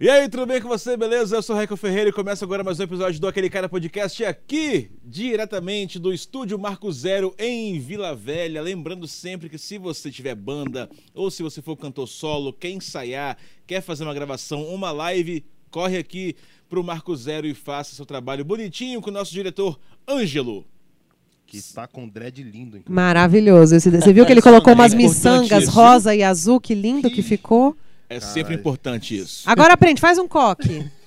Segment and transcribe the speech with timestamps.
[0.00, 0.96] E aí, tudo bem com você?
[0.96, 1.36] Beleza?
[1.36, 4.24] Eu sou o Reco Ferreira e começa agora mais um episódio do Aquele Cara Podcast
[4.24, 8.60] aqui, diretamente do estúdio Marco Zero em Vila Velha.
[8.60, 13.36] Lembrando sempre que se você tiver banda ou se você for cantor solo, quer ensaiar,
[13.66, 16.34] quer fazer uma gravação, uma live, corre aqui
[16.68, 20.66] pro Marco Zero e faça seu trabalho bonitinho com o nosso diretor Ângelo.
[21.46, 22.78] Que está com dread lindo.
[22.78, 22.90] inclusive.
[22.92, 23.76] Maravilhoso.
[23.76, 26.58] Esse- Você viu que ele colocou umas miçangas rosa e azul?
[26.60, 27.76] Que lindo que ficou.
[28.08, 28.60] É sempre Caralho.
[28.60, 29.42] importante isso.
[29.48, 30.86] Agora aprende, faz um coque.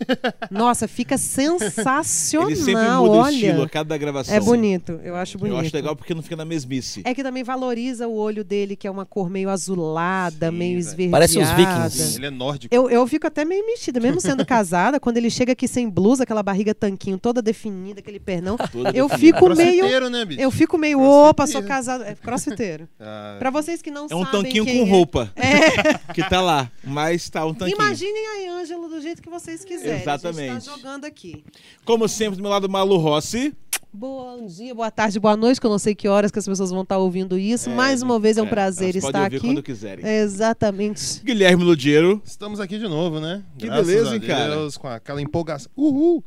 [0.52, 2.50] Nossa, fica sensacional.
[2.50, 3.70] Ele sempre muda o estilo a olha.
[3.70, 4.34] cada gravação.
[4.36, 5.54] É bonito, eu acho bonito.
[5.56, 7.02] Eu acho legal porque não fica na mesmice.
[7.06, 10.72] É que também valoriza o olho dele, que é uma cor meio azulada, Sim, meio
[10.74, 10.80] velho.
[10.80, 11.12] esverdeada.
[11.12, 12.18] Parece os vikings.
[12.18, 12.74] Ele é nórdico.
[12.74, 16.24] Eu, eu fico até meio mexida, mesmo sendo casada, quando ele chega aqui sem blusa,
[16.24, 19.38] aquela barriga tanquinho toda definida, aquele pernão, Toda eu definida.
[19.38, 20.10] fico meio.
[20.10, 20.40] Né, bicho?
[20.42, 22.06] Eu fico meio, opa, sou casada.
[22.06, 22.88] É crossfiteiro.
[23.00, 24.44] Ah, Pra vocês que não É um sabem.
[24.44, 25.94] tanquinho quem com é- roupa É.
[26.14, 27.76] que tá lá, mas tá um tanquinho.
[27.76, 29.87] Imaginem aí, Ângelo, do jeito que vocês quiserem.
[29.88, 30.66] A gente Exatamente.
[30.66, 31.44] tá jogando aqui.
[31.86, 33.54] Como sempre, do meu lado, Malu Rossi.
[33.94, 36.70] Bom dia, boa tarde, boa noite, que eu não sei que horas que as pessoas
[36.70, 37.70] vão estar ouvindo isso.
[37.70, 39.48] É, Mais uma vez é um é, prazer podem estar ouvir aqui.
[39.48, 40.06] quando quiserem.
[40.06, 41.22] Exatamente.
[41.24, 42.22] Guilherme Ludiero.
[42.24, 43.44] Estamos aqui de novo, né?
[43.58, 44.56] Que Graças beleza, hein, cara?
[44.56, 45.72] Deus, Com aquela empolgação.
[45.76, 46.24] Uhul!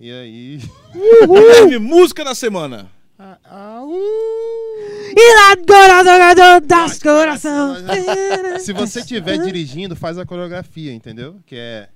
[0.00, 0.60] E aí.
[1.28, 2.90] Guilherme, música da semana.
[3.18, 3.92] Ah, ah, uh!
[5.16, 7.76] E lá das coração.
[8.58, 11.36] Se você estiver dirigindo, faz a coreografia, entendeu?
[11.46, 11.88] Que é.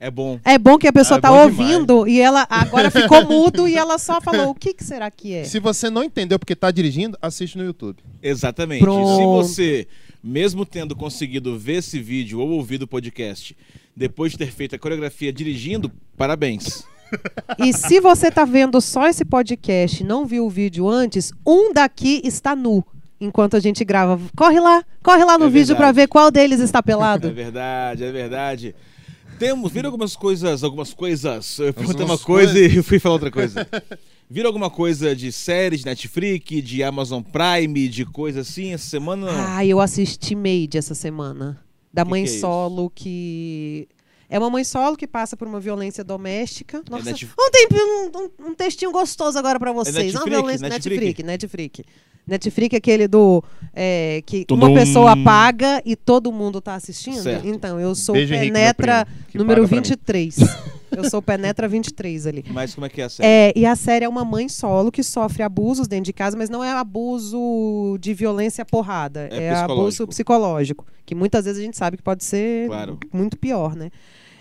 [0.00, 0.38] É bom.
[0.44, 3.76] É bom que a pessoa Ah, é tá ouvindo e ela agora ficou mudo e
[3.76, 5.42] ela só falou: o que, que será que é?
[5.44, 7.98] Se você não entendeu porque tá dirigindo, assiste no YouTube.
[8.22, 8.80] Exatamente.
[8.80, 9.16] Pronto.
[9.16, 9.88] Se você,
[10.22, 13.56] mesmo tendo conseguido ver esse vídeo ou ouvir o podcast,
[13.96, 16.84] depois de ter feito a coreografia dirigindo, parabéns.
[17.58, 21.72] E se você tá vendo só esse podcast e não viu o vídeo antes, um
[21.72, 22.84] daqui está nu.
[23.20, 24.20] Enquanto a gente grava.
[24.36, 25.96] Corre lá, corre lá no É vídeo pra verdade.
[26.02, 27.32] ver qual deles está É pelado.
[27.32, 28.74] verdade, é verdade.
[29.38, 31.58] Temos, viram algumas coisas, algumas coisas.
[31.58, 32.72] Eu perguntei uma coisa coisas.
[32.72, 33.66] e eu fui falar outra coisa.
[34.30, 39.32] Viram alguma coisa de séries, de Netflix, de Amazon Prime, de coisa assim essa semana?
[39.32, 39.56] Não.
[39.56, 41.58] Ah, eu assisti Made essa semana.
[41.90, 42.40] Da Que mãe que é isso?
[42.40, 43.88] solo que.
[44.30, 46.82] É uma mãe solo que passa por uma violência doméstica.
[46.90, 49.94] Nossa, Netf- um, tempinho, um, um- um textinho gostoso agora pra vocês.
[49.96, 50.30] uma Netflix?
[50.30, 51.00] violência Netflix?
[51.02, 51.80] Netflix, Netflix.
[52.26, 54.66] Netflix é aquele do é, que Tudum.
[54.66, 57.22] uma pessoa paga e todo mundo tá assistindo.
[57.22, 57.46] Certo.
[57.48, 59.82] Então, eu sou Beijo, Henrique, Penetra primo, que número paga pra mim.
[59.82, 60.36] 23.
[60.98, 62.44] eu sou Penetra 23 ali.
[62.50, 63.28] Mas como é que é a série?
[63.28, 66.48] É, e a série é uma mãe solo que sofre abusos dentro de casa, mas
[66.50, 70.86] não é abuso de violência porrada, É é, abuso psicológico.
[71.06, 72.98] que muitas vezes a gente sabe que pode ser Claro.
[73.12, 73.90] muito pior, né?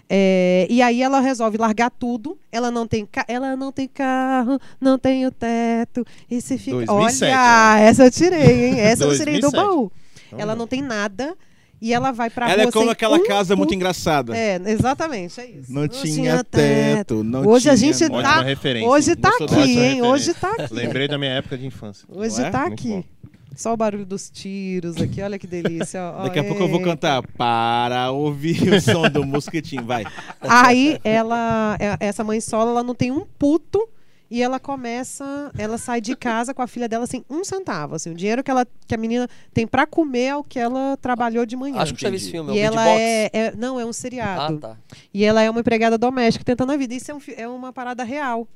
[0.10, 2.38] É, e aí ela resolve largar tudo.
[2.52, 6.06] Ela não tem, ela não tem carro, não tem o teto.
[6.32, 6.86] E se fica.
[6.86, 8.80] 2007, Olha, essa eu tirei, hein?
[8.80, 9.56] Essa eu tirei do 2007.
[9.66, 9.92] baú.
[10.28, 11.36] Então, Ela não tem nada
[11.82, 14.36] e ela vai pra Ela rua é como aquela um casa muito engraçada.
[14.38, 15.72] É, exatamente, é isso.
[15.72, 18.44] Não, tinha teto, não Hoje a tinha gente nada.
[18.46, 18.88] tá.
[18.88, 20.02] Hoje tá Gostou aqui, dessa hein?
[20.02, 20.74] Hoje tá aqui.
[20.74, 22.08] Lembrei da minha época de infância.
[22.10, 22.90] Hoje Não tá aqui.
[22.90, 23.04] bom.
[23.56, 26.00] Só o barulho dos tiros aqui, olha que delícia.
[26.16, 26.24] ó.
[26.26, 30.04] Daqui a pouco eu vou cantar para ouvir o som do mosquitinho, vai.
[30.42, 33.80] Aí ela, é- essa mãe solo, ela não tem um puto
[34.30, 38.12] e ela começa, ela sai de casa com a filha dela sem um centavo, assim,
[38.12, 41.46] o dinheiro que ela que a menina tem pra comer é o que ela trabalhou
[41.46, 41.80] de manhã.
[41.82, 43.90] Acho que já vi esse filme, é o e ela é, é- não é um
[43.90, 44.58] Ah, seriado.
[44.60, 44.78] tá.
[45.14, 46.94] E ela é uma empregada doméstica tentando a vida.
[46.94, 48.48] Isso é, um é uma parada real.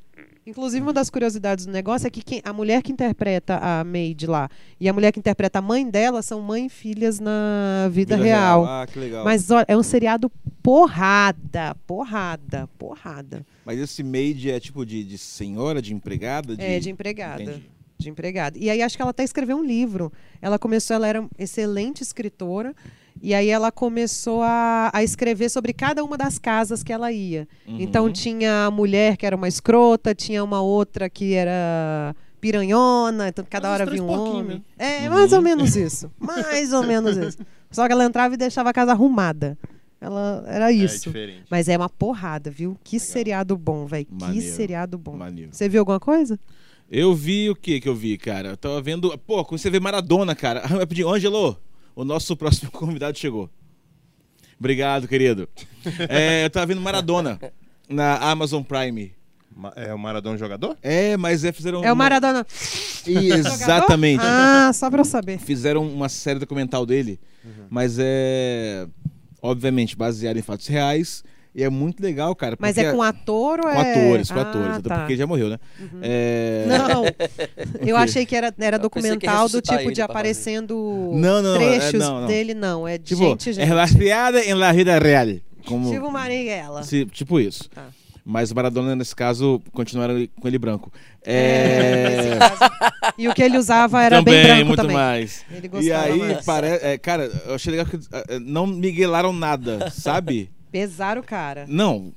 [0.46, 4.26] Inclusive, uma das curiosidades do negócio é que quem- a mulher que interpreta a maid
[4.26, 4.50] lá
[4.80, 8.66] e a mulher que interpreta a mãe dela são mãe e filhas na vida, real.
[8.66, 9.24] Ah, que legal.
[9.24, 10.32] Mas olha, é um seriado
[10.64, 13.46] porrada, porrada, porrada.
[13.66, 16.56] Mas esse maid é tipo de, de senhora, de empregada?
[16.56, 16.64] De...
[16.64, 17.44] É, de empregada.
[17.44, 17.70] Entendi.
[17.98, 18.58] De empregada.
[18.58, 20.12] E aí acho que ela até escreveu um livro.
[20.42, 22.74] Ela começou, ela era uma excelente escritora.
[23.19, 27.47] E aí ela começou a, a escrever sobre cada uma das casas que ela ia.
[27.67, 27.77] Uhum.
[27.79, 33.45] Então tinha a mulher que era uma escrota, tinha uma outra que era piranhona, então
[33.47, 34.63] cada Mas hora vinha um homem.
[34.77, 35.05] né?
[35.05, 35.44] É, mais ou Uhum.
[35.44, 36.11] menos isso.
[36.19, 37.37] Mais ou menos isso.
[37.69, 39.57] Só que ela entrava e deixava a casa arrumada.
[39.99, 41.03] Ela era É isso.
[41.05, 41.43] diferente.
[41.49, 42.75] Mas é uma porrada, viu?
[42.84, 44.07] Que seriado bom, velho.
[44.31, 45.16] Que seriado bom.
[45.16, 45.52] Maneiro.
[45.53, 46.40] Você viu alguma coisa?
[46.90, 48.49] Eu vi o que que eu vi, cara?
[48.49, 49.16] Eu tava vendo.
[49.19, 50.64] Pô, quando você vê Maradona, cara.
[50.81, 51.55] Eu pedi, Ângelo,
[51.96, 53.49] o nosso próximo convidado chegou.
[54.59, 55.49] Obrigado, querido.
[56.08, 57.40] É, eu tava vendo Maradona
[57.90, 59.11] na Amazon Prime.
[59.55, 60.78] Ma- É o Maradona jogador?
[60.82, 61.79] É, mas é, fizeram.
[61.84, 62.46] É o uma- Maradona.
[63.05, 64.22] Exatamente.
[64.23, 65.40] Ah, só pra eu saber.
[65.40, 67.66] Fizeram uma série documental dele, Uhum.
[67.70, 68.88] mas é.
[69.41, 71.23] Obviamente, baseado em fatos reais.
[71.53, 72.56] E é muito legal, cara.
[72.59, 73.92] Mas é com ator ou com é.
[73.92, 74.76] atores, com ah, atores.
[74.78, 74.98] Até tá.
[75.00, 75.59] porque ele já morreu, né?
[76.02, 76.66] É...
[76.66, 77.03] Não,
[77.86, 82.00] eu achei que era, era Eu documental do tipo de aparecendo Não, não, é- trechos
[82.00, 82.28] não, não.
[82.28, 82.88] dele, não.
[82.88, 83.68] É de Tipo, gente, é gente.
[83.70, 85.28] rastreada em la vida real.
[85.66, 86.84] como Tipo Marighella.
[86.84, 87.70] se- tipo isso.
[87.70, 87.88] Tá.
[88.24, 90.90] Mas o Maradona, nesse caso, continuaram com ele branco.
[91.26, 92.09] É, É...
[92.26, 92.72] nesse caso.
[93.18, 94.96] E o que ele usava era também, bem branco muito também.
[94.96, 95.44] mais.
[95.52, 96.46] Ele E gostava aí, mais.
[96.46, 96.98] parece.
[97.00, 100.50] cara, eu achei legal que eh, não miguelaram nada, sabe?
[100.72, 101.66] Pesaram o cara.
[101.68, 102.14] Não.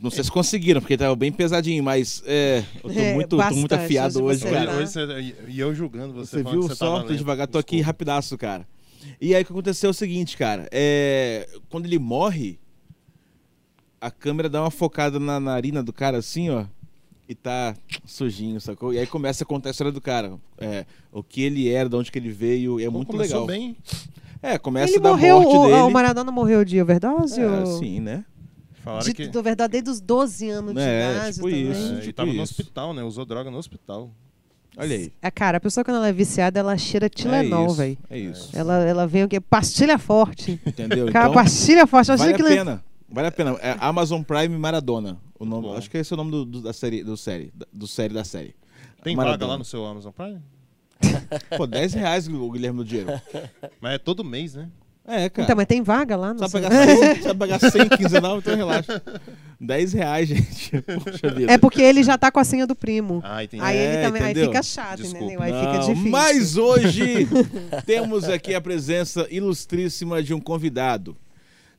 [0.00, 3.36] Não sei se conseguiram, porque tava bem pesadinho, mas é, eu tô É, muito, tô
[3.36, 4.66] muito bastante, afiado hoje hoje, você cara.
[4.72, 6.38] tá- Hoje você- e eu julgando você.
[6.38, 6.86] Você falando viu que só?
[6.86, 7.18] tava Tô lento.
[7.18, 7.86] devagar, tô aqui Desculpa.
[7.88, 8.66] rapidaço, cara.
[9.20, 10.68] E aí o que aconteceu é o seguinte, cara.
[10.72, 12.58] É, quando ele morre,
[14.00, 16.64] a câmera dá uma focada na narina do cara assim, ó.
[17.28, 18.92] E tá sujinho, sacou?
[18.92, 20.34] E aí começa a contar a história do cara.
[20.58, 22.80] É, o que ele era, de onde que ele veio.
[22.80, 23.46] E é Pô, muito começou legal.
[23.46, 23.76] bem.
[24.42, 25.74] É, começa Ele da morreu, morte o, dele.
[25.82, 27.40] o Maradona morreu de overdose?
[27.40, 27.78] É, ou...
[27.78, 28.24] sim, né?
[28.82, 29.28] Falaram De, que...
[29.28, 31.70] do verdade, desde os 12 anos de É, idade tipo também.
[31.70, 31.92] isso.
[31.92, 32.42] É, tipo e tava no isso.
[32.42, 33.02] hospital, né?
[33.04, 34.10] Usou droga no hospital.
[34.76, 35.12] Olha aí.
[35.22, 37.98] É, cara, a pessoa quando ela é viciada, ela cheira Tilenol, é isso, velho.
[38.10, 38.50] É isso.
[38.52, 39.38] Ela, ela vem o quê?
[39.38, 40.58] Pastilha forte.
[40.66, 41.12] Entendeu?
[41.12, 42.08] Cara, Então, pastilha forte.
[42.16, 42.84] Vale a pena.
[43.08, 43.50] Vale a pena.
[43.60, 45.18] É Amazon Prime Maradona.
[45.38, 45.76] O nome, Bom.
[45.76, 48.14] acho que esse é o nome do, do- da série, do série, da- do série
[48.14, 48.56] da série.
[49.04, 49.38] Tem Maradona.
[49.38, 50.40] vaga lá no seu Amazon Prime?
[51.56, 53.10] Pô, 10 reais o Guilherme do dinheiro.
[53.80, 54.68] Mas é todo mês, né?
[55.04, 55.44] É, cara.
[55.44, 58.54] Então, mas tem vaga lá no Só seu- pegar 100, só pegar 100 quinzenal, então
[58.54, 59.02] relaxa.
[59.60, 60.80] 10 reais, gente.
[60.80, 61.52] Poxa vida.
[61.52, 63.20] É porque ele já tá com a senha do primo.
[63.24, 63.62] Ah, entendi.
[63.64, 64.50] Aí É, ele também aí entendeu?
[64.50, 65.24] fica chato, Desculpa.
[65.24, 65.42] entendeu?
[65.42, 66.10] Aí Não, fica difícil.
[66.10, 67.28] Mas hoje
[67.84, 71.16] temos aqui a presença ilustríssima de um convidado.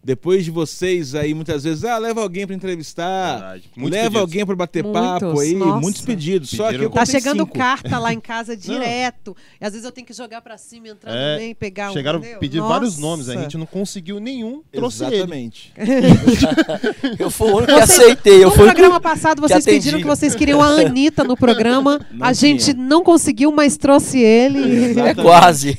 [0.03, 4.15] Depois de vocês aí, muitas vezes, ah, leva alguém pra entrevistar, leva pedidos.
[4.19, 5.79] alguém pra bater Muitos, papo aí, nossa.
[5.79, 6.49] muitos pedidos.
[6.49, 7.57] Só que Pediram- eu Tá chegando cinco.
[7.57, 9.35] carta lá em casa direto.
[9.61, 11.93] E às vezes eu tenho que jogar pra cima, entrar É, no meio, pegar um.
[11.93, 12.39] Chegaram a entendeu?
[12.39, 15.15] pedir vários nomes, a gente não conseguiu nenhum, trouxe ele.
[15.15, 15.73] Exatamente.
[17.19, 18.43] Eu fui o único que Vocês- aceitei.
[18.43, 19.77] Eu no fui o programa único- passado, que vocês atendi.
[19.79, 21.99] pediram que vocês queriam a Anitta no programa.
[22.11, 22.75] Não a gente tinha.
[22.75, 24.99] não conseguiu, mas trouxe ele.
[24.99, 25.77] É quase.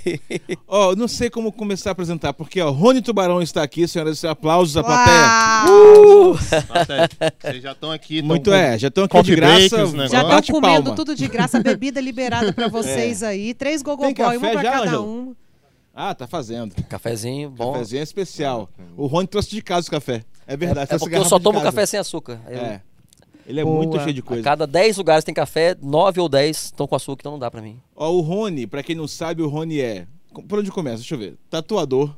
[0.67, 4.14] Ó, eu não sei como começar a apresentar, porque ó, Rony Tubarão está aqui, senhoras
[4.19, 5.27] e senhores, aplausos à plateia.
[6.71, 8.19] Até, Vocês já estão aqui.
[8.21, 9.55] tão Muito com- é, já estão aqui coffee de graça.
[9.87, 10.97] break, Já estão comendo palma.
[10.97, 13.55] tudo de graça, bebida liberada pra vocês aí.
[13.55, 13.83] Três
[14.37, 15.07] uma café pra já, cada Ângelo?
[15.09, 15.35] um.
[15.95, 16.75] Ah, tá fazendo.
[16.89, 17.73] Cafezinho bom.
[17.73, 18.69] Cafézinho é especial.
[18.97, 20.25] O Rony trouxe de casa o café.
[20.47, 20.85] É verdade.
[20.85, 22.41] É trouxe porque eu só tomo café sem açúcar.
[22.49, 22.81] Eu- É.
[23.47, 23.77] Ele é Boa.
[23.77, 24.43] muito cheio de A coisa.
[24.43, 27.61] cada 10 lugares tem café, 9 ou 10 estão com açúcar, então não dá pra
[27.61, 27.79] mim.
[27.95, 30.07] Ó, o Rony, pra quem não sabe, o Rony é.
[30.49, 30.97] Por onde começa?
[30.97, 31.37] Deixa eu ver.
[31.51, 32.11] Tatuador.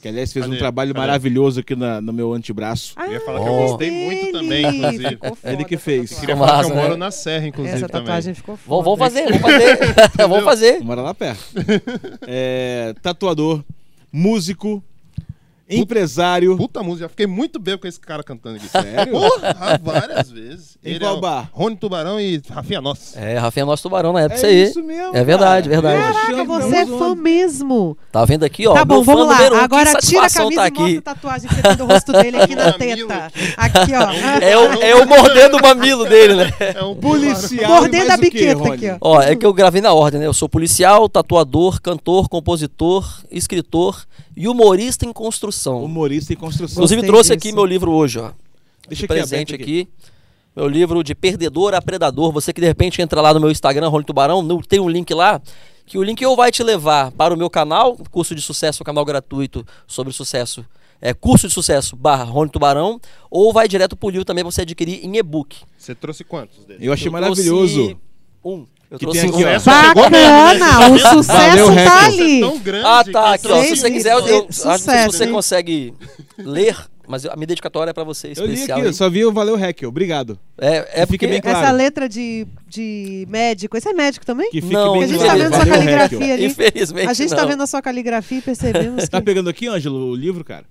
[0.00, 0.58] Que aliás fez um Cadê?
[0.60, 1.06] trabalho Cadê?
[1.06, 2.92] maravilhoso aqui na- no meu antebraço.
[2.94, 3.66] Ah, Eu ia falar que eu Oh.
[3.68, 4.32] gostei muito ele.
[4.32, 5.16] também, inclusive.
[5.16, 6.10] Foda Ele que fez.
[6.10, 6.20] tatuagem.
[6.20, 6.96] Queria falar que eu moro né?
[6.96, 8.04] na Serra, inclusive, Essa também.
[8.06, 8.82] tatuagem ficou foda.
[8.84, 9.78] Vamos, vamos fazer, vamos fazer.
[10.28, 10.80] vamos fazer.
[10.84, 11.42] Mora lá perto.
[12.28, 13.64] É, tatuador,
[14.12, 14.82] músico,
[15.68, 16.56] empresário.
[16.56, 18.68] Puta música, já fiquei muito bem com esse cara cantando aqui.
[18.68, 19.12] Sério?
[19.12, 20.78] Porra, várias vezes.
[20.84, 21.48] Em Ele qual é o bar?
[21.52, 23.18] Rony Tubarão e Rafinha Nossa.
[23.18, 24.62] É, Rafinha é nosso tubarão na época, É isso aí.
[24.62, 25.16] isso mesmo.
[25.16, 25.80] É verdade, cara.
[25.82, 26.14] verdade.
[26.14, 27.98] Caraca, você é tava fã mesmo.
[28.12, 28.74] Tá vendo aqui, ó?
[28.74, 29.38] tá bom, vamos lá.
[29.52, 30.98] um, Agora tira a satisfação camisa tá e mostra aqui.
[30.98, 33.32] a tatuagem que você tem do rosto dele aqui na teta.
[33.56, 34.40] Aqui, ó.
[34.40, 36.52] É o, é o mordendo o mamilo dele, né?
[36.60, 37.70] É um Policial.
[37.70, 38.96] Mordendo a quê, biqueta aqui, ó.
[39.00, 40.26] Ó, é que eu gravei na ordem, né?
[40.26, 44.04] Eu sou policial, tatuador, cantor, compositor, escritor
[44.36, 45.57] e humorista em construção.
[45.66, 46.74] Humorista e construção.
[46.74, 47.48] Inclusive Gostei trouxe disso.
[47.48, 48.32] aqui meu livro hoje, ó.
[48.88, 49.88] Deixa de aqui presente aberto aqui.
[50.56, 52.32] Meu livro de Perdedor a Predador.
[52.32, 55.40] Você que de repente entra lá no meu Instagram, Rony Tubarão, tem um link lá,
[55.86, 59.04] que o link ou vai te levar para o meu canal, curso de sucesso, canal
[59.04, 60.64] gratuito sobre sucesso.
[61.00, 63.00] É curso de sucesso barra Rony Tubarão,
[63.30, 65.58] ou vai direto pro livro também pra você adquirir em e-book.
[65.76, 66.82] Você trouxe quantos deles?
[66.84, 67.96] Eu achei Eu maravilhoso.
[68.44, 68.66] Um.
[68.90, 69.34] Eu Que trouxe tem um.
[69.34, 69.94] aqui, ó.
[69.94, 72.40] Bacana, o sucesso Valeu, tá ali.
[72.60, 73.34] Grande Ah, tá.
[73.34, 73.62] Aqui, ó.
[73.62, 75.32] Se você quiser, eu, eu acho que não sei se Sucesso, você hein?
[75.32, 75.94] consegue
[76.38, 76.76] ler,
[77.06, 78.78] mas a minha dedicatória é pra você, Eu li especial.
[78.78, 78.94] aqui, eu aí.
[78.94, 79.82] só vi o Valeu Hack.
[79.86, 80.38] Obrigado.
[80.58, 81.26] É, é Fique porque...
[81.26, 81.58] bem claro.
[81.58, 84.50] Essa letra de, de médico, esse é médico também?
[84.50, 85.38] Que fique Não, bem a gente tá claro.
[85.40, 86.34] vendo sua Valeu, caligrafia Heckel.
[86.34, 86.46] ali.
[86.46, 87.48] Infelizmente A gente tá não.
[87.48, 89.10] vendo a sua caligrafia e percebemos que...
[89.10, 90.64] Tá pegando aqui, Ângelo, o livro, cara?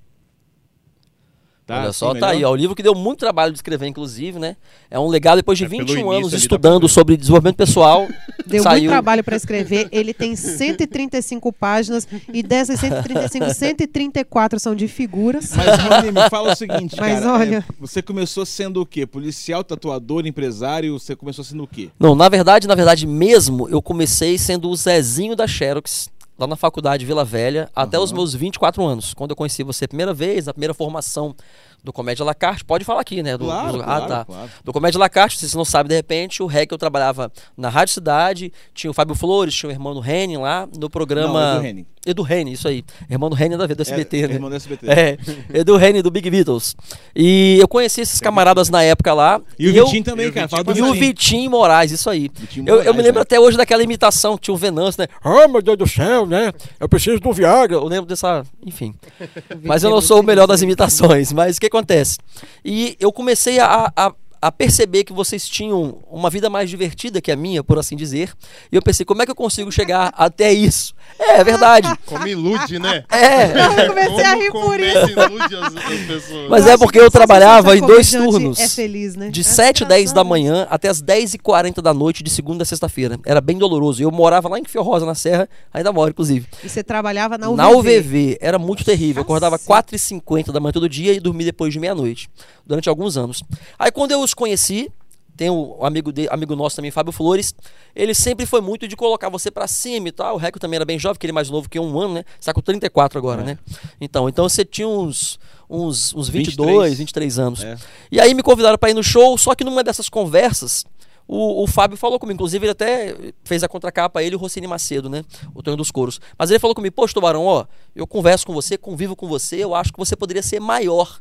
[1.67, 2.29] Tá, Olha só, tá melhor?
[2.29, 2.51] aí, ó.
[2.51, 4.55] O livro que deu muito trabalho de escrever, inclusive, né?
[4.89, 6.87] É um legado depois de É, pelo 21 início anos tá estudando fazendo.
[6.89, 8.07] sobre desenvolvimento pessoal.
[8.47, 8.79] Deu saiu.
[8.83, 9.89] muito trabalho para escrever.
[9.91, 15.51] Ele tem 135 páginas e dessas 135, 134 são de figuras.
[15.55, 17.33] Mas, Rony, me fala o seguinte, Mas cara.
[17.33, 19.05] olha- é, você começou sendo o quê?
[19.05, 20.97] Policial, tatuador, empresário?
[20.97, 21.89] Você começou sendo o quê?
[21.99, 26.55] Não, na verdade, na verdade mesmo, eu comecei sendo o Zezinho da Xerox, lá na
[26.55, 30.45] faculdade Vila Velha, até os meus 24 anos, quando eu conheci você a primeira vez,
[30.45, 31.35] na primeira formação
[31.83, 32.65] do Comédia La Carte.
[32.65, 33.37] Pode falar aqui, né?
[33.37, 34.25] Do, Claro, do- claro, ah, tá.
[34.25, 34.49] claro.
[34.63, 37.69] Do Comédia La Carte, se vocês não sabem, de repente, o REC eu trabalhava na
[37.69, 41.53] Rádio Cidade, tinha o Fábio Flores, tinha o irmão Henning lá, no programa...
[41.55, 41.85] Não, Edu Henning.
[42.05, 42.85] Edu Henning, isso aí.
[43.09, 44.33] Irmão do Henning da do SBT, é, né?
[44.35, 44.87] Irmão do SBT.
[44.89, 45.17] É,
[45.53, 46.73] Edu Henning do Big Beatles.
[47.13, 49.41] E eu conheci esses camaradas na época lá.
[49.59, 50.47] E o eu- Vitinho também, e o cara.
[50.47, 51.51] Fala Vitinho do e o Vitinho.
[51.51, 52.29] Moraes, isso aí.
[52.33, 53.23] Vitinho Eu, eu me Moraes, lembro é.
[53.23, 55.07] até hoje daquela imitação que tinha o Venâncio, né?
[55.21, 56.53] Ah, meu Deus do céu, né?
[56.79, 57.75] Eu preciso de um Viagra.
[57.75, 58.43] Eu lembro dessa.
[58.65, 58.95] Enfim.
[59.63, 61.33] Mas eu não sou o melhor das imitações.
[61.33, 62.17] Mas o que acontece?
[62.63, 64.13] E eu comecei a, a,
[64.47, 68.33] a perceber que vocês tinham uma vida mais divertida que a minha, por assim dizer.
[68.71, 70.93] E eu pensei, como é que eu consigo chegar até isso?
[71.19, 71.87] É, é verdade.
[72.05, 73.03] Como ilude, né?
[73.11, 73.47] É.
[73.81, 75.09] Eu comecei a rir Como por isso.
[75.09, 76.49] ilude as, as pessoas.
[76.49, 78.59] Mas Eu é porque que eu trabalhava em dois turnos.
[78.59, 79.29] É feliz, né?
[79.29, 82.29] De É 7 e 10 da manhã até as 10 e 40 da noite, de
[82.29, 83.19] segunda a sexta-feira.
[83.25, 84.01] Era bem doloroso.
[84.01, 86.47] Eu morava lá em Fio Rosa, na Serra, ainda moro, inclusive.
[86.63, 87.57] E você trabalhava na UVV.
[87.57, 88.37] Na UVV.
[88.41, 89.21] Era muito terrível.
[89.21, 89.67] Eu acordava Cacete.
[89.67, 92.29] 4 e 50 da manhã todo dia e dormia depois de meia-noite.
[92.65, 93.43] Durante alguns anos.
[93.77, 94.91] Aí quando eu os conheci,
[95.35, 97.53] tem um amigo, de, amigo nosso também, Fábio Flores.
[97.95, 100.35] Ele sempre foi muito de colocar você pra cima e tal.
[100.35, 102.23] O Reco também era bem jovem, porque ele é mais novo que um ano, né?
[102.39, 103.45] Você tá com 34 agora, É.
[103.45, 103.59] né?
[104.01, 105.37] Então, então você tinha uns,
[105.69, 106.97] uns, uns 22, 23.
[106.97, 107.63] 23 anos.
[107.63, 107.77] É.
[108.11, 110.83] E aí me convidaram para ir no show, só que numa dessas conversas,
[111.27, 114.65] o, o Fábio falou comigo, inclusive ele até fez a contracapa, ele e o Rossini
[114.65, 115.23] Macedo, né?
[115.53, 116.19] O Tonho dos Coros.
[116.35, 117.65] Mas ele falou comigo, poxa, Tubarão, ó,
[117.95, 121.19] eu converso com você, convivo com você, eu acho que você poderia ser maior.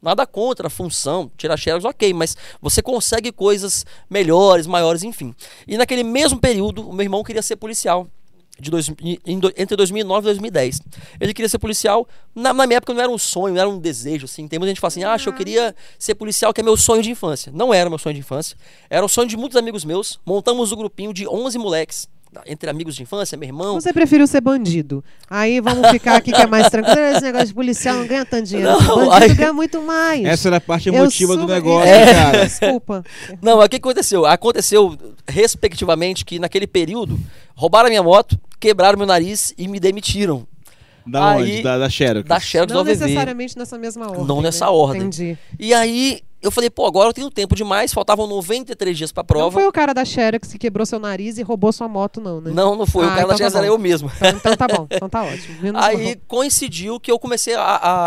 [0.00, 5.34] Nada contra a função, tirar xerox, ok, mas você consegue coisas melhores, maiores, enfim.
[5.66, 8.06] E naquele mesmo período, o meu irmão queria ser policial.
[8.60, 8.90] De dois,
[9.56, 10.80] entre 2009 e 2010.
[11.20, 12.08] Ele queria ser policial.
[12.34, 14.24] Na, na minha época não era um sonho, não era um desejo.
[14.24, 14.48] Assim.
[14.48, 17.00] Tem muita gente que fala assim: ah, eu queria ser policial, que é meu sonho
[17.00, 17.52] de infância.
[17.54, 18.56] Não era meu sonho de infância.
[18.90, 20.18] Era o sonho de muitos amigos meus.
[20.26, 22.08] Montamos um grupinho de 11 moleques.
[22.46, 23.80] Entre amigos de infância, meu irmão.
[23.80, 25.02] Você preferiu ser bandido.
[25.28, 26.98] Aí vamos ficar aqui que é mais tranquilo.
[27.00, 28.70] Esse negócio de policial não ganha tanto dinheiro.
[28.70, 30.24] Não, bandido aí- ganha muito mais.
[30.24, 32.44] Essa era a parte emotiva do sou- negócio, É, cara.
[32.46, 33.04] Desculpa.
[33.42, 34.26] Não, mas o que aconteceu?
[34.26, 37.18] Aconteceu, respectivamente, que naquele período
[37.54, 40.46] roubaram a minha moto, quebraram meu nariz e me demitiram.
[41.06, 41.62] Da Aí- onde?
[41.62, 42.28] Da, da Xerox.
[42.28, 44.26] Da Xerox Não do necessariamente nessa mesma ordem.
[44.26, 44.42] Não né?
[44.42, 45.00] nessa ordem.
[45.02, 45.38] Entendi.
[45.58, 49.26] E aí eu falei, pô, agora eu tenho tempo demais, faltavam 93 dias pra Não
[49.26, 49.50] prova.
[49.58, 52.50] foi o cara da Xerox que quebrou seu nariz e roubou sua moto, não, né?
[52.54, 53.04] Não, não foi.
[53.04, 53.72] o Ah, cara então da tá Xerox era bom.
[53.74, 54.10] eu mesmo.
[54.16, 54.86] Então, então tá bom.
[54.90, 55.60] Então tá ótimo.
[55.60, 56.14] Menos Aí mal.
[56.28, 57.62] coincidiu que eu comecei a,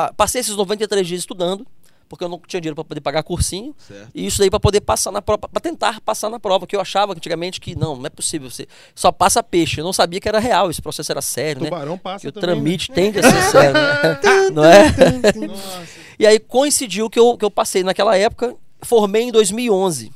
[0.07, 1.65] a- Passei esses 93 dias estudando,
[2.11, 3.73] porque eu não tinha dinheiro pra poder pagar cursinho.
[3.87, 4.09] Certo.
[4.13, 6.81] E isso daí pra poder passar na prova, pra tentar passar na prova, que eu
[6.81, 9.79] achava antigamente que não, não é possível, você só passa peixe.
[9.79, 11.69] Eu não sabia que era real, esse processo era sério, né?
[11.69, 12.55] Tubarão passa Que o também, né?
[12.55, 14.19] tramite tende a ser sério, né?
[14.51, 14.89] não é?
[15.47, 15.83] Nossa.
[16.19, 20.11] E aí coincidiu que eu, que eu passei naquela época, formei em 2011.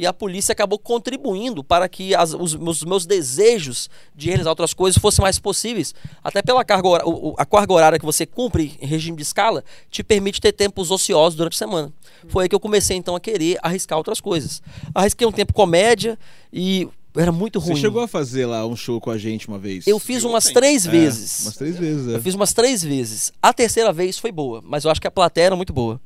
[0.00, 4.72] E a polícia acabou contribuindo para que as- os, meus, meus desejos de realizar outras
[4.72, 5.94] coisas fossem mais possíveis.
[6.24, 9.62] Até pela carga hora- o- a carga horária que você cumpre em regime de escala
[9.90, 11.92] te permite ter tempos ociosos durante a semana.
[12.28, 14.62] Foi aí que eu comecei então a querer arriscar outras coisas.
[14.94, 16.18] Arrisquei um tempo comédia
[16.50, 17.74] e era muito ruim.
[17.74, 19.86] Você chegou a fazer lá um show com a gente uma vez?
[19.86, 20.54] Eu fiz umas Sim.
[20.54, 21.42] três É, vezes.
[21.42, 22.16] Umas três vezes, é.
[22.16, 23.32] Eu fiz umas três vezes.
[23.42, 26.00] A terceira vez foi boa, mas eu acho que a plateia era muito boa.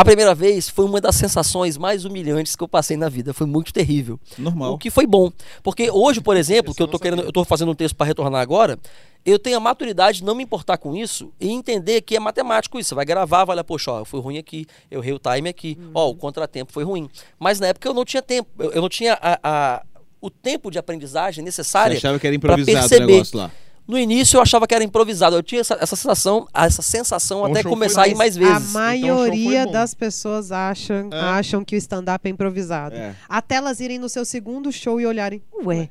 [0.00, 3.34] A primeira vez foi uma das sensações mais humilhantes que eu passei na vida.
[3.34, 4.20] Foi muito terrível.
[4.38, 4.74] Normal.
[4.74, 5.32] O que foi bom.
[5.60, 8.40] Porque hoje, por exemplo, que eu tô querendo, eu tô fazendo um texto para retornar
[8.40, 8.78] agora,
[9.26, 12.78] eu tenho a maturidade de não me importar com isso e entender que é matemático
[12.78, 12.90] isso.
[12.90, 15.48] Você vai gravar, vai lá, poxa, ó, eu fui ruim aqui, eu errei o time
[15.48, 17.08] aqui, ó, o contratempo foi ruim.
[17.36, 19.82] Mas na época eu não tinha tempo, eu, eu não tinha a- a-
[20.20, 23.50] o tempo de aprendizagem Você necessária achava que era improvisado o negócio lá.
[23.88, 25.34] No início eu achava que era improvisado.
[25.34, 28.54] Eu tinha essa, essa sensação, essa sensação Então até começar a ir mais A vezes.
[28.54, 29.72] Então, o show maioria bom.
[29.72, 31.18] das pessoas acham, É.
[31.18, 32.94] acham que o stand-up é improvisado.
[32.94, 33.14] É.
[33.28, 35.88] Até elas irem no seu segundo show e olharem, ué,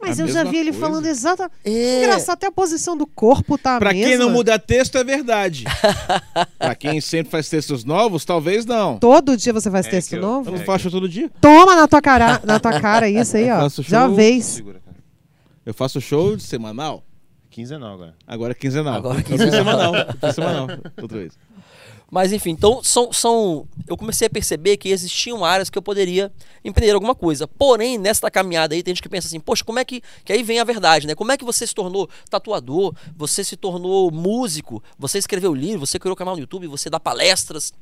[0.00, 0.86] mas A eu já vi ele coisa.
[0.86, 1.48] falando exata.
[1.64, 1.98] É.
[2.04, 4.08] Engraçado, até a posição do corpo tá a Pra mesma.
[4.08, 5.64] quem não muda texto, é verdade.
[6.58, 8.98] pra quem sempre faz textos novos, talvez não.
[8.98, 10.48] Todo dia você faz É texto eu- novo?
[10.50, 10.64] Eu não É.
[10.64, 11.30] faço todo dia.
[11.40, 13.68] Toma na tua cara, na tua cara isso aí, Eu ó.
[13.80, 14.60] Já vez.
[15.64, 17.04] Eu faço show de semanal.
[17.50, 18.14] Quinzenal agora.
[18.26, 18.94] Agora é quinzenal.
[18.94, 19.52] Agora é quinzenal.
[19.52, 19.92] semanal.
[20.32, 20.68] Semanal.
[21.00, 21.38] Outra vez.
[22.10, 23.68] Mas enfim, então são, são.
[23.86, 26.32] Eu comecei a perceber que existiam áreas que eu poderia
[26.64, 27.46] empreender alguma coisa.
[27.46, 30.02] Porém, nesta caminhada aí, tem gente que pensa assim, poxa, como é que.
[30.24, 31.14] Que aí vem a verdade, né?
[31.14, 35.98] Como é que você se tornou tatuador, você se tornou músico, você escreveu livro, você
[35.98, 37.74] criou canal no YouTube, você dá palestras.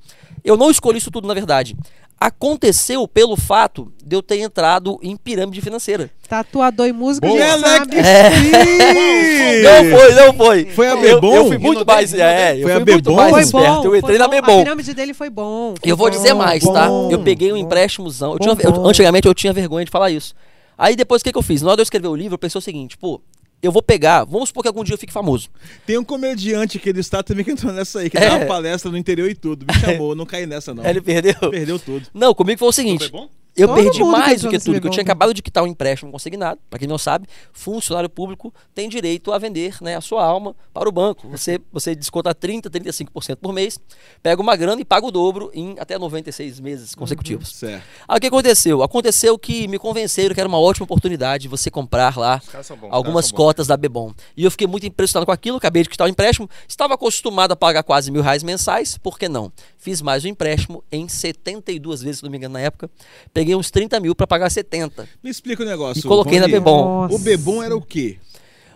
[0.43, 1.77] Eu não escolhi isso tudo, na verdade.
[2.19, 6.11] Aconteceu pelo fato de eu ter entrado em pirâmide financeira.
[6.27, 7.39] Tatuador e músico, Boa.
[7.39, 7.91] a gente Ela sabe.
[7.91, 10.65] que- Não foi, não foi.
[10.67, 11.35] Foi a Eu- Bebom?
[11.37, 12.15] Eu, fui muito mais.
[12.15, 13.17] É, eu Foi a fui muito Bebom?
[13.17, 13.67] mais Foi esperto.
[13.83, 14.33] bom, eu entrei foi na bom.
[14.33, 14.59] A Bebom.
[14.65, 15.75] pirâmide dele foi bom.
[15.85, 16.89] E eu vou Foi dizer bom, mais, bom, tá?
[17.11, 17.61] Eu peguei um bom.
[17.61, 18.33] empréstimozão.
[18.33, 20.35] Eu Bom, tinha, eu- antigamente eu tinha vergonha de falar isso.
[20.79, 21.61] Aí depois o que, que eu fiz?
[21.63, 23.21] Na hora de eu escrever o livro, eu pensei o seguinte, pô,
[23.67, 25.49] eu vou pegar, vamos supor que algum dia eu fique famoso.
[25.87, 28.29] Tem um comediante aqui do estado também que entrou nessa aí, que É.
[28.29, 29.67] dá uma palestra no interior e tudo.
[29.67, 30.85] Me chamou, não caí nessa não.
[30.85, 31.35] Ele perdeu.
[31.51, 32.07] Perdeu tudo.
[32.15, 33.09] Não, comigo foi o seguinte.
[33.11, 33.29] Foi bom?
[33.57, 36.13] Eu Todo perdi mais do que tudo, que eu tinha acabado de quitar um empréstimo
[36.13, 36.61] consignado.
[36.69, 40.87] Para quem não sabe, funcionário público tem direito a vender né, a sua alma para
[40.89, 41.27] o banco.
[41.29, 43.79] Você, você desconta 30%, 35% por mês,
[44.23, 47.49] pega uma grana e paga o dobro em até 96 meses consecutivos.
[47.49, 47.83] Certo.
[48.07, 48.83] Aí o que aconteceu?
[48.83, 52.43] Aconteceu que me convenceram que era uma ótima oportunidade de você comprar lá
[52.81, 52.89] bons.
[52.91, 54.13] algumas cotas da Bebom.
[54.37, 57.57] E eu fiquei muito impressionado com aquilo, acabei de quitar o empréstimo, estava acostumado a
[57.57, 59.51] pagar quase mil reais mensais, por que não?
[59.79, 62.91] Fiz mais o empréstimo em 72 vezes, se não me engano, na época.
[63.33, 65.07] Peguei uns 30 mil para pagar 70.
[65.23, 66.01] Me explica o negócio.
[66.01, 66.49] E coloquei na.
[66.49, 67.03] Bebom.
[67.03, 67.15] Nossa.
[67.15, 68.17] O Bebom era o quê?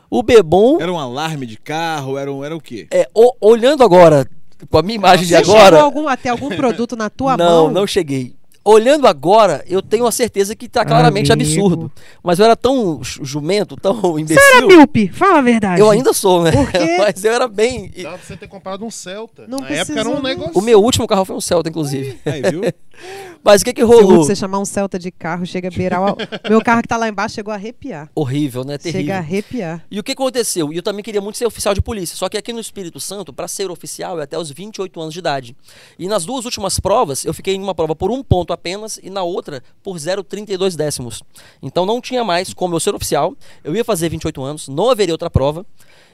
[0.09, 2.19] O Bebom, Era um alarme de carro?
[2.19, 2.89] Era, um, era o quê?
[2.91, 4.29] é, o- olhando agora,
[4.69, 5.81] com a minha imagem de Você chegou agora.
[5.83, 7.71] algum, até algum produto na tua não, mão?
[7.71, 8.35] não cheguei.
[8.62, 11.49] Olhando agora, eu tenho a certeza que tá claramente Amigo.
[11.50, 11.93] absurdo.
[12.23, 14.67] Mas eu era tão ju- jumento, tão Era imbecil.
[14.67, 15.81] míope, fala a verdade.
[15.81, 16.50] Eu ainda sou, né?
[16.99, 17.90] Mas eu era bem.
[18.02, 19.47] Dá pra você ter comprado um Celta.
[19.49, 20.23] Não Na época era um não.
[20.23, 20.52] negócio.
[20.59, 22.19] O meu último carro foi um Celta, inclusive.
[22.26, 22.61] Aí, viu?
[23.43, 24.19] Mas o que que rolou?
[24.19, 26.02] você chamar um Celta de carro, chega a beirar.
[26.12, 26.17] o-
[26.49, 28.11] Meu carro que tá lá embaixo chegou a arrepiar.
[28.14, 28.75] Horrível, né?
[28.75, 29.14] Chega a Terrível.
[29.17, 29.85] arrepiar.
[29.90, 30.71] E o que aconteceu?
[30.71, 32.14] E eu também queria muito ser oficial de polícia.
[32.14, 35.21] Só que aqui no Espírito Santo, para ser oficial, é até os 28 anos de
[35.21, 35.57] idade.
[35.99, 39.11] E nas duas últimas provas, eu fiquei em uma prova por um ponto apenas e
[39.11, 41.23] na outra por 0,32 décimos.
[41.62, 43.35] Então não tinha mais como eu ser oficial.
[43.64, 45.64] Eu ia fazer 28 anos, não haveria outra prova.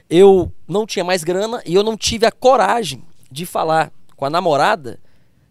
[0.09, 4.29] Eu não tinha mais grana e eu não tive a coragem de falar com a
[4.29, 4.99] namorada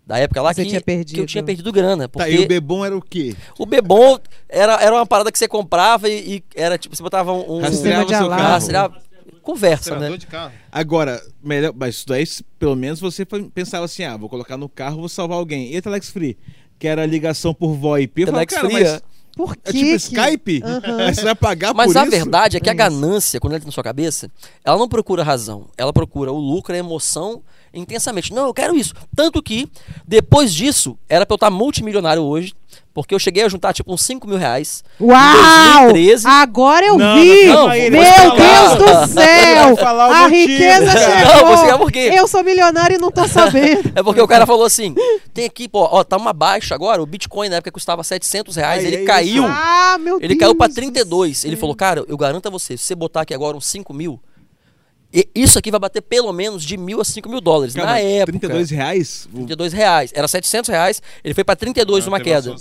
[0.07, 2.05] da época lá que, tinha que eu tinha perdido grana.
[2.05, 3.35] Tá, Porque e o Bebom era o quê?
[3.59, 7.33] o Bebom era, era uma parada que você comprava e, e era tipo, você botava
[7.33, 7.57] um.
[7.57, 8.37] um Rastreava de seu alarme.
[8.43, 8.53] carro.
[8.55, 9.07] rastreava-
[9.43, 10.17] conversa, né?
[10.17, 10.53] de carro.
[10.73, 12.25] Agora, melhor, mas isso daí,
[12.59, 15.73] pelo menos você pensava assim, ah, vou colocar no carro, vou salvar alguém.
[15.73, 16.37] E a Telex Free?
[16.79, 18.23] Que era ligação por VoIP.
[18.23, 19.01] Eu falava, cara, mas é.
[19.37, 20.63] Por é que tipo que- Skype?
[20.99, 22.11] Aí Você vai pagar Mas por a isso?
[22.11, 24.31] verdade é que a É ganância, quando entra na sua cabeça,
[24.65, 25.67] ela não procura razão.
[25.77, 27.43] Ela procura o lucro, a emoção
[27.77, 28.33] intensamente.
[28.33, 28.95] Não, eu quero isso.
[29.15, 29.69] Tanto que,
[30.07, 32.55] depois disso, era pra eu estar multimilionário hoje,
[32.95, 34.83] porque eu cheguei a juntar tipo uns 5 mil reais.
[35.01, 35.83] Uau!
[35.93, 36.27] 2013.
[36.27, 37.47] Agora eu Não, vi!
[37.47, 39.77] não, aí, Meu ele Deus do Ele céu!
[39.87, 41.91] A riqueza Não, chegou!
[42.13, 43.93] Eu sou milionário e não tô sabendo.
[43.97, 44.95] É porque o cara falou assim:
[45.33, 47.03] tem aqui, pô, ó, tá uma baixa agora.
[47.03, 49.45] O Bitcoin na época custava 700 reais, Ai, ele é caiu.
[49.47, 50.41] Ah, meu Ele Deus!
[50.41, 51.45] caiu pra do 32.
[51.45, 54.21] Ele falou, cara, eu garanto a você, se você botar aqui agora uns 5 mil,
[55.21, 57.75] e- isso aqui vai bater pelo menos de mil a 5 mil dólares.
[57.75, 58.33] Cara, Na época.
[58.39, 59.29] 32 reais?
[59.33, 60.11] 32 reais.
[60.15, 62.55] Era 700 reais, ele foi pra 32 Não, numa queda.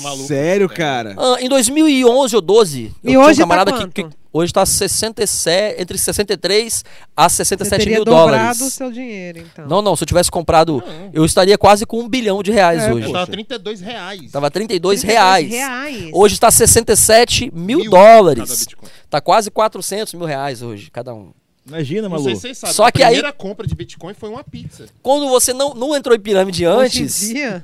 [0.00, 0.26] malucas.
[0.26, 0.74] Sério, É.
[0.74, 1.14] cara?
[1.18, 3.92] Ah, em 2011 ou 12, E eu hoje tinha um tá camarada quanto?
[3.92, 6.84] que, que hoje tá 67, entre 63
[7.16, 8.60] a Você 67 teria mil dobrado dólares.
[8.60, 9.66] o seu dinheiro, então.
[9.66, 10.82] Não, não, se eu tivesse comprado,
[11.12, 13.06] eu estaria quase com um bilhão de reais É, hoje.
[13.06, 14.30] Eu tava 32 reais.
[14.30, 15.50] Tava 32 32 reais.
[15.50, 16.10] reais.
[16.12, 18.66] Hoje está 67 mil, Mil dólares.
[19.10, 21.32] Tá quase 400 mil reais hoje, cada um.
[21.68, 22.34] Imagina, Não sei maluco.
[22.36, 22.74] se vocês sabem.
[22.74, 24.86] Só a que aí- primeira compra de Bitcoin foi uma pizza.
[25.02, 27.62] Quando você não, não entrou em pirâmide Hoje em antes, dia,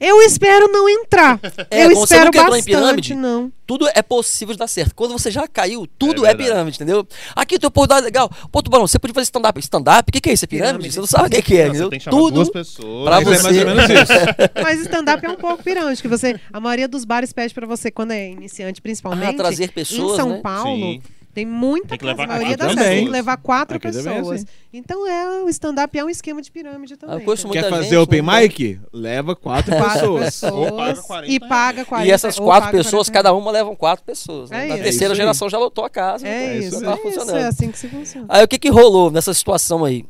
[0.00, 1.38] Eu espero não entrar.
[1.70, 3.52] É, eu você espero nunca entrou em bastante, pirâmide, não.
[3.64, 4.94] tudo é possível de dar certo.
[4.96, 7.06] Quando você já caiu, tudo É é, pirâmide, entendeu?
[7.36, 8.28] Aqui teu oportunidade legal.
[8.50, 9.60] Pô, Tubarão, você podia fazer stand-up.
[9.60, 10.08] Stand-up?
[10.08, 10.44] O que, que é isso?
[10.44, 10.72] É pirâmide?
[10.78, 10.94] Pirâmide.
[10.94, 11.84] Você não sabe o que, que é, Não, entendeu?
[11.86, 12.34] você tem que chamar Tudo.
[12.34, 13.04] duas pessoas.
[13.04, 13.60] pra Mas é mais você.
[13.60, 14.12] ou menos isso.
[14.62, 17.88] Mas stand-up é um pouco pirâmide, que você, a maioria dos bares pede pra você,
[17.92, 20.40] quando é iniciante principalmente, Ah, trazer pessoas, em São né?
[20.42, 21.02] Paulo, Sim.
[21.34, 23.90] Tem muita Tem que casa, a maioria das vezes tem que levar quatro Aqui é
[23.90, 24.30] pessoas.
[24.42, 24.46] assim.
[24.72, 27.16] Então é, o stand-up é um esquema de pirâmide também.
[27.16, 27.36] Ah, entendeu?
[27.36, 28.40] Quer Muita fazer gente, open né?
[28.42, 28.80] mic?
[28.92, 30.42] Leva quatro Quatro pessoas.
[30.42, 33.74] Ou paga pessoas 40 e paga 40 E essas quatro pessoas, 40 cada uma levam
[33.74, 34.50] quatro pessoas.
[34.50, 34.66] né?
[34.66, 34.84] É Na isso.
[34.84, 36.26] terceira É isso geração já lotou a casa.
[36.28, 37.36] É, É isso isso, tá funcionando.
[37.38, 38.26] é assim que se funciona.
[38.28, 40.04] Aí o que que rolou nessa situação aí?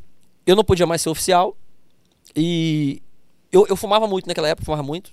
[0.45, 1.57] Eu não podia mais ser oficial
[2.35, 3.01] e
[3.53, 5.13] eu, eu fumava muito naquela época, fumava muito.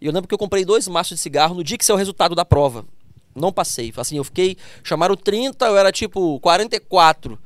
[0.00, 1.98] E eu lembro que eu comprei dois maços de cigarro no dia que saiu o
[1.98, 2.84] resultado da prova.
[3.36, 3.92] Não passei.
[3.96, 4.56] Assim, eu fiquei.
[4.82, 7.38] Chamaram 30, eu era tipo 44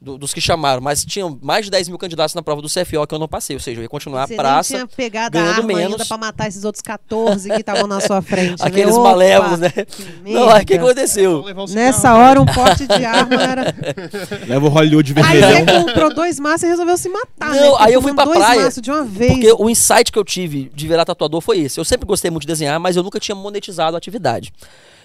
[0.00, 0.82] do- dos que chamaram.
[0.82, 3.54] Mas tinham mais de 10 mil candidatos na prova do CFO que eu não passei.
[3.54, 4.76] Ou seja, eu ia continuar Você a praça.
[4.76, 6.08] nem tinha pegado a arma ainda menos.
[6.08, 8.60] pra matar esses outros 14 que estavam na sua frente.
[8.60, 8.66] né?
[8.66, 9.70] Aqueles Opa, malévolos, né?
[9.70, 9.86] que
[10.32, 11.44] Não, aí o que aconteceu?
[11.70, 13.74] Nessa hora, um pote de arma era.
[14.48, 15.64] Leva o Hollywood Aí vermelhão.
[15.84, 17.50] você comprou dois maços e resolveu se matar.
[17.54, 17.76] Não, né?
[17.78, 19.30] Aí eu fui pra dois praia, de uma vez.
[19.34, 21.78] Porque o insight que eu tive de virar tatuador foi esse.
[21.78, 24.52] Eu sempre gostei muito de desenhar, mas eu nunca tinha monetizado a atividade.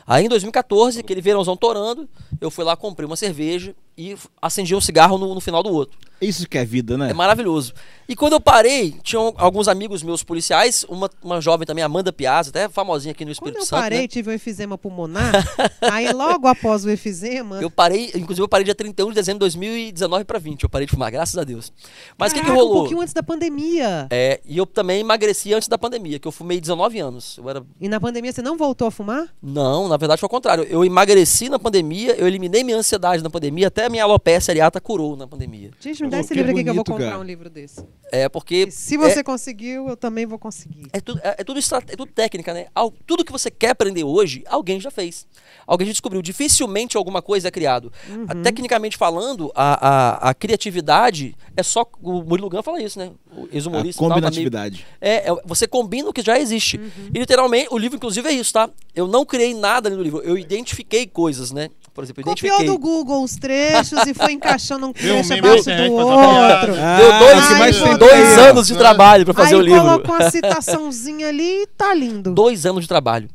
[0.08, 2.08] Aí em 2014, aquele verãozão torando,
[2.40, 5.98] eu fui lá, comprei uma cerveja e acendia um cigarro no, no final do outro.
[6.20, 7.12] Isso que é vida, né?
[7.12, 7.74] É maravilhoso.
[8.10, 12.50] E quando eu parei, tinham alguns amigos meus policiais, uma, uma jovem também, Amanda Piazza,
[12.50, 13.82] até famosinha aqui no Quando Espírito eu Santo.
[13.82, 14.08] parei, né?
[14.08, 15.32] tive um efizema pulmonar.
[15.82, 17.62] aí logo após o efizema.
[17.62, 20.64] Eu parei, inclusive eu parei dia 31 de dezembro de 2019 para 20.
[20.64, 21.72] Eu parei de fumar, graças a Deus.
[22.18, 22.80] Mas o que, que Caraca, Um rolou?
[22.82, 24.08] pouquinho antes da pandemia.
[24.10, 27.38] É, e eu também emagreci antes da pandemia, que eu fumei 19 anos.
[27.38, 29.28] Eu era E na pandemia você não voltou a fumar?
[29.40, 30.64] Não, na verdade foi o contrário.
[30.64, 34.80] Eu emagreci na pandemia, eu eliminei minha ansiedade na pandemia, até a minha alopecia areata
[34.80, 35.72] curou na pandemia.
[35.80, 37.20] Gente, me dá Pô, esse livro aqui que eu vou comprar cara.
[37.20, 37.84] um livro desse.
[38.12, 40.88] É porque E se você conseguiu, eu também vou conseguir.
[40.94, 42.68] é tudo, é, é tudo, é tudo técnica, né?
[43.06, 45.28] Tudo que você quer aprender hoje, alguém já fez.
[45.66, 46.22] Alguém já descobriu.
[46.22, 47.92] Dificilmente alguma coisa é criado.
[48.28, 48.44] A- Uhum.
[48.44, 49.88] Tecnicamente falando, a,
[50.28, 51.86] a, a criatividade é só.
[52.02, 53.12] O Murilo Gun fala isso, né?
[53.36, 54.02] O ex-humorista.
[54.04, 54.86] e tal, tá meio- combinatividade.
[55.02, 56.78] É, é, você combina o que já existe.
[56.78, 57.10] Uhum.
[57.14, 58.70] E literalmente, o livro, inclusive, é isso, tá?
[58.96, 60.22] Eu não criei nada ali no livro.
[60.22, 61.70] Eu identifiquei coisas, né?
[61.98, 62.68] Por exemplo, eu Copiou identifiquei.
[62.68, 66.74] do Google os trechos e foi encaixando um um trecho meme abaixo do outro.
[66.74, 66.98] piada.
[67.02, 69.82] Deu Ah, dois, que mais tem dois anos de trabalho pra fazer Aí o livro.
[69.82, 72.32] colocou uma citaçãozinha ali e tá lindo.
[72.36, 73.28] Dois anos de trabalho.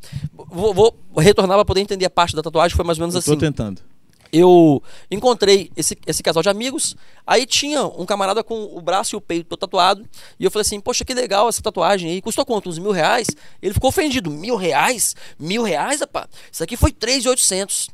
[0.49, 3.21] Vou, vou retornar pra poder entender a parte da tatuagem, foi mais ou menos Eu
[3.21, 3.39] tô assim.
[3.41, 3.81] tentando.
[4.31, 6.95] Eu encontrei esse, esse casal de amigos,
[7.27, 10.03] aí tinha um camarada com o braço e o peito todo tatuado,
[10.39, 12.67] e eu falei assim, poxa, que legal essa tatuagem aí, custou quanto?
[12.69, 13.27] Uns mil reais?
[13.61, 15.15] Ele ficou ofendido, mil reais?
[15.37, 16.27] Mil reais, rapaz?
[16.51, 17.89] Isso aqui foi 3.800.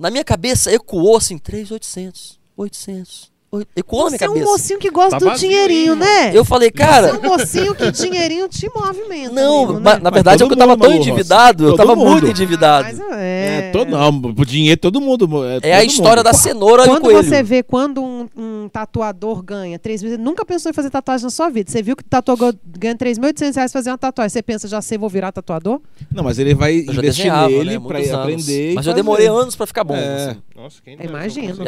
[0.00, 3.74] Na minha cabeça ecoou assim, 3.800, 800, minha
[4.18, 4.50] Você é um cabeça.
[4.52, 6.30] mocinho que gosta Tá do vazio, dinheirinho, hein, né?
[6.36, 7.08] Eu falei, cara...
[7.08, 9.34] Você é um mocinho que dinheirinho te movimenta.
[9.34, 9.98] Não, amigo, né?
[10.00, 12.10] na verdade é que eu tava mundo, tão endividado, eu tava mundo.
[12.10, 12.88] muito endividado.
[12.88, 14.08] Mas É, é, todo, não,
[14.38, 15.28] o dinheiro todo mundo.
[15.44, 16.24] É, É a todo história mundo.
[16.24, 17.22] da cenoura e o Quando coelho.
[17.24, 21.30] você vê quando um, um tatuador ganha 3 mil, nunca pensou em fazer tatuagem na
[21.30, 21.70] sua vida.
[21.70, 24.30] Você viu que o tatuador ganha 3.800 reais fazer uma tatuagem.
[24.30, 25.80] Você pensa, já sei, vou virar tatuador?
[26.12, 28.12] Não, mas ele vai Eu investir desenhava, nele né, pra anos.
[28.12, 28.74] aprender.
[28.74, 29.96] Mas eu demorei anos pra ficar bom.
[29.96, 30.30] É.
[30.30, 30.42] assim.
[30.54, 30.96] Nossa, quem E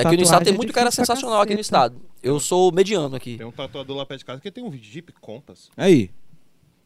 [0.01, 1.72] aqui no estado tem é muito cara sensacional aqui no caceta.
[1.73, 2.01] Estado.
[2.23, 3.39] Eu sou mediano aqui.
[3.39, 5.71] Tem um tatuador lá perto de casa que tem um Jeep Compass.
[5.77, 6.11] Aí.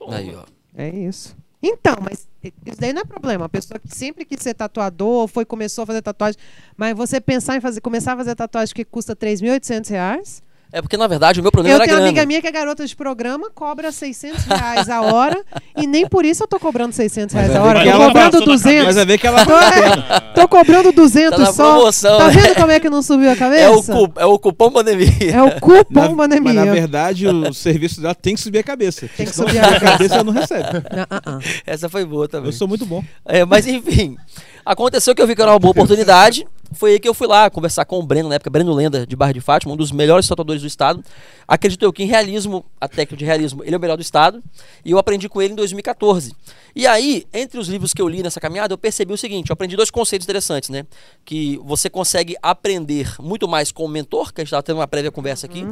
[0.09, 0.45] Aí, ó.
[0.75, 1.37] É isso.
[1.63, 3.47] Então, mas isso daí não é problema.
[3.47, 6.39] A pessoa que sempre quis ser tatuador, foi começou a fazer tatuagem,
[6.77, 10.43] mas você pensar em fazer, começar a fazer tatuagem que custa 3.800 reais?
[10.73, 12.11] É porque, na verdade, o meu problema Eu era tenho uma grana.
[12.11, 15.43] amiga minha que é garota de programa, cobra 600 reais a hora,
[15.77, 17.81] e nem por isso eu tô cobrando 600 reais Mas a hora.
[17.85, 18.85] Tô cobrando passou na 200.
[18.87, 21.73] Mas vai ver que ela Tô, é, tô cobrando 200 Tá só.
[21.77, 22.33] promoção, Tá né?
[22.33, 23.57] vendo como é que não subiu a cabeça?
[23.67, 25.09] É o, cu- é o cupom pandemia.
[25.33, 26.53] É o cupom Na- pandemia.
[26.55, 29.09] Mas na verdade o serviço dela tem que subir a cabeça.
[29.17, 30.69] Tem que Senão subir a a cabeça ela não recebe.
[30.91, 31.39] Ah, ah, ah.
[31.67, 32.49] Essa foi boa também.
[32.49, 33.03] Eu sou muito bom.
[33.25, 34.17] É, mas enfim,
[34.65, 36.47] aconteceu que eu vi que era uma boa oportunidade.
[36.77, 39.17] Foi aí que eu fui lá conversar com o Breno, na época, Breno Lenda, de
[39.17, 41.03] Barra de Fátima, um dos melhores tatuadores do estado.
[41.49, 44.43] Acredito eu que em realismo, a técnica de realismo, ele é o melhor do estado.
[44.85, 46.33] E eu aprendi com ele em 2014.
[46.75, 49.55] E aí, entre os livros que eu li nessa caminhada, eu percebi o seguinte: eu
[49.55, 50.85] aprendi dois conceitos interessantes, né?
[51.25, 54.87] Que você consegue aprender muito mais com o mentor, que a gente estava tendo uma
[54.87, 55.67] prévia conversa aqui,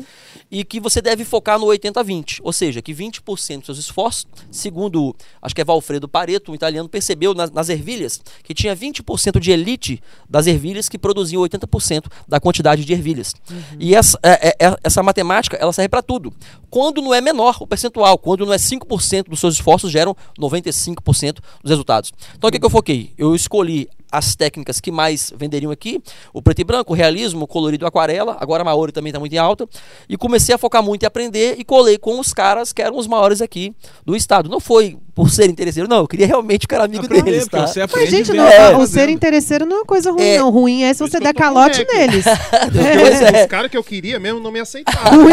[0.51, 2.41] e que você deve focar no 80-20.
[2.43, 6.89] Ou seja, que 20% dos seus esforços, segundo, acho que é Valfredo Pareto, um italiano,
[6.89, 12.39] percebeu nas, nas ervilhas que tinha 20% de elite das ervilhas que produziam 80% da
[12.39, 13.35] quantidade de ervilhas.
[13.81, 16.33] E essa, é- é- é- essa matemática, ela serve para tudo.
[16.71, 21.41] Quando não é menor o percentual, quando não é 5% dos seus esforços geram 95%
[21.63, 22.13] dos resultados.
[22.37, 23.13] Então o que, que eu foquei?
[23.19, 27.47] Eu escolhi as técnicas que mais venderiam aqui, o preto e branco, o realismo, o
[27.47, 29.69] colorido, a aquarela, agora a Maori também está muito em alta,
[30.09, 33.07] e comecei a focar muito em aprender e colei com os caras que eram os
[33.07, 33.75] maiores aqui
[34.05, 34.49] do estado.
[34.49, 37.67] Não foi por ser interesseiro, não, eu queria realmente ficar amigo Aprender, deles, tá?
[37.67, 40.23] você Mas, gente, não, o que tá o ser interesseiro não é uma coisa ruim,
[40.23, 40.39] É.
[40.39, 40.51] não.
[40.51, 41.93] Ruim é se você isso der que calote rec.
[41.93, 42.25] neles.
[42.75, 43.43] É, é.
[43.45, 45.27] Os caras que eu queria mesmo não me aceitavam.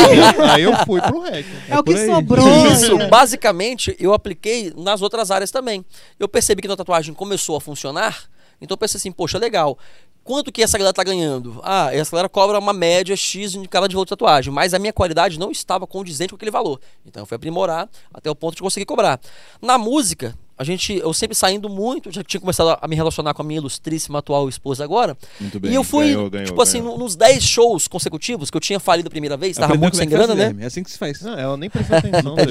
[0.54, 1.46] Aí eu fui pro REC.
[1.70, 2.06] é o que aí.
[2.06, 2.68] sobrou.
[2.68, 3.08] Isso, né?
[3.10, 5.84] basicamente, eu apliquei nas outras áreas também.
[6.20, 8.24] Eu percebi que a tatuagem começou a funcionar,
[8.62, 9.78] então eu pensei assim, poxa, legal.
[10.24, 11.60] Quanto que essa galera tá ganhando?
[11.64, 14.78] Ah, essa galera cobra uma média X de cada de valor de tatuagem, mas a
[14.78, 16.80] minha qualidade não estava condizente com aquele valor.
[17.04, 19.20] Então eu fui aprimorar até o ponto de conseguir cobrar.
[19.60, 23.42] Na música, a gente, eu sempre saindo muito, já tinha começado a me relacionar com
[23.42, 25.18] a minha ilustríssima atual esposa agora.
[25.40, 25.72] Muito bem.
[25.72, 27.00] e eu fui, ganhou, ganhou, tipo assim, ganhou.
[27.00, 29.96] no- nos 10 shows consecutivos que eu tinha falido a primeira vez, tava Aprendeu muito
[29.96, 30.56] é sem grana, né?
[30.64, 31.20] É assim que se faz.
[31.24, 32.36] Não, ela nem prestou atenção.
[32.36, 32.44] tá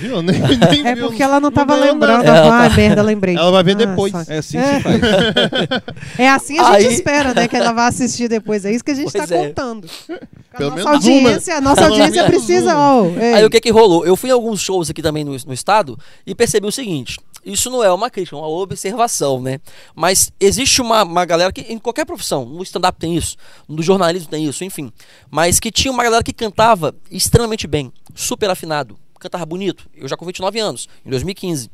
[0.00, 0.20] Viu?
[0.22, 1.06] Nem, nem É viu.
[1.08, 2.24] porque ela não tava ganhou lembrando.
[2.24, 2.38] nada.
[2.38, 3.36] Ela Ah, merda, lembrei.
[3.36, 4.12] Ela vai ver Ah, depois.
[4.12, 5.00] só- É assim que se faz.
[6.18, 7.46] É assim a gente Aí- espera, né?
[7.48, 8.64] Que ela vá assistir depois.
[8.64, 9.46] É isso que a gente Pois está é.
[9.48, 9.88] contando.
[10.52, 12.76] A Pelo nossa menos audiência, a nossa Pelo audiência precisa.
[12.76, 13.04] ó.
[13.36, 14.04] Aí o que que rolou?
[14.04, 17.70] Eu fui em alguns shows aqui também no, no estado e percebi o seguinte: isso
[17.70, 19.60] não é uma crítica, é uma observação, né?
[19.94, 23.36] Mas existe uma, uma galera que, em qualquer profissão, no stand-up tem isso,
[23.68, 24.92] no jornalismo tem isso, enfim.
[25.30, 29.88] Mas que tinha uma galera que cantava extremamente bem, super afinado, cantava bonito.
[29.94, 31.70] Eu já com 29 anos, em 2015.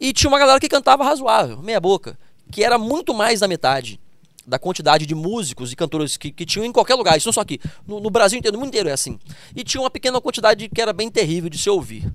[0.00, 2.18] E tinha uma galera que cantava razoável, meia boca,
[2.50, 4.00] que era muito mais da metade.
[4.46, 7.42] da quantidade de músicos e cantores que, que tinham em qualquer lugar, isso não só
[7.42, 9.18] aqui, no, no Brasil inteiro, no mundo inteiro é assim.
[9.54, 12.10] E tinha uma pequena quantidade que era bem terrível de se ouvir.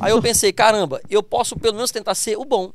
[0.00, 2.72] Aí eu pensei, caramba, eu posso pelo menos tentar ser o bom.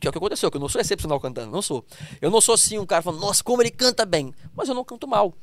[0.00, 1.84] Que é o que aconteceu, que eu não sou excepcional cantando, não sou.
[2.18, 4.32] Eu não sou assim um cara falando, nossa, como ele canta bem.
[4.56, 5.34] Mas eu não canto mal.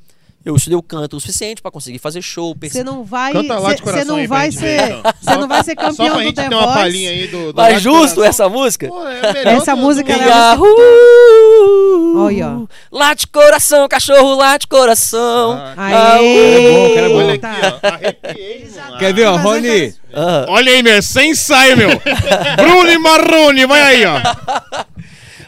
[0.48, 2.56] Eu estudei o canto o suficiente pra conseguir fazer show.
[2.56, 3.34] perce- Você não vai.
[3.34, 4.82] Canta lá de Você coração não vai ser.
[4.82, 5.14] então.
[5.22, 7.52] Você não vai ser Só campeão pra do gente The ter uma palhinha aí do.
[7.52, 8.88] do Mas Lá de justo essa música?
[8.88, 12.18] Pô, é a Essa do- música do- ela é Yahoo!
[12.26, 12.98] Olha, ó.
[12.98, 15.54] Late coração, cachorro, late coração.
[15.78, 16.72] Ah, Aê!
[16.72, 17.16] bom, cara é bom.
[17.18, 17.80] Olha aqui, Tá.
[17.84, 18.68] Arrepiei.
[19.00, 19.94] Quer ver, ó, Rony?
[20.14, 20.46] Ah.
[20.48, 21.90] Olha aí, meu, sem ensaio, meu.
[22.58, 24.20] Bruno Marrone, vai aí, ó.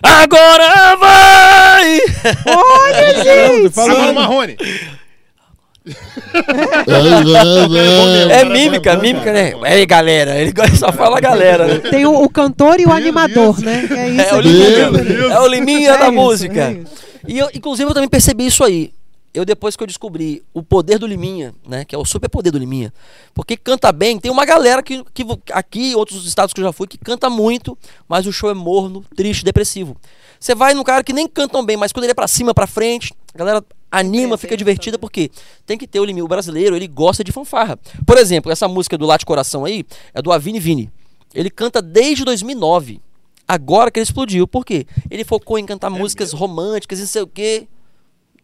[0.02, 2.00] Agora vai!
[2.48, 3.80] Olha, gente!
[3.80, 4.58] Agora, Marrone.
[8.32, 9.54] É mímica, mímica, né?
[9.76, 11.68] Ei, galera, ele só fala galera.
[11.68, 11.80] né?
[11.90, 13.86] Tem o, o cantor e o animador, né?
[13.88, 14.40] Que é isso É o.
[14.42, 16.62] Liminha, é o Liminha É da isso, música.
[16.62, 17.10] é isso.
[17.28, 18.92] E eu, inclusive, eu também percebi isso aí.
[19.34, 21.86] Eu, depois que eu descobri o poder do Liminha, né?
[21.86, 22.92] Que é o super poder do Liminha.
[23.34, 26.88] Porque canta bem, tem uma galera que, que aqui, outros estados que eu já fui,
[26.88, 29.96] que canta muito, mas o show é morno, triste, depressivo.
[30.40, 32.66] Você vai num cara que nem cantam bem, mas quando ele é pra cima, pra
[32.66, 35.30] frente, a galera anima, fica divertida, porque
[35.66, 36.26] tem que ter o Liminha.
[36.26, 37.78] O brasileiro, ele gosta de fanfarra.
[38.06, 40.92] Por exemplo, essa música do Late Coração aí é do Avini Vini.
[41.34, 43.02] Ele canta desde 2009.
[43.48, 44.48] Agora que ele explodiu.
[44.48, 44.86] Por quê?
[45.10, 47.68] Ele focou em cantar músicas românticas e não sei o quê.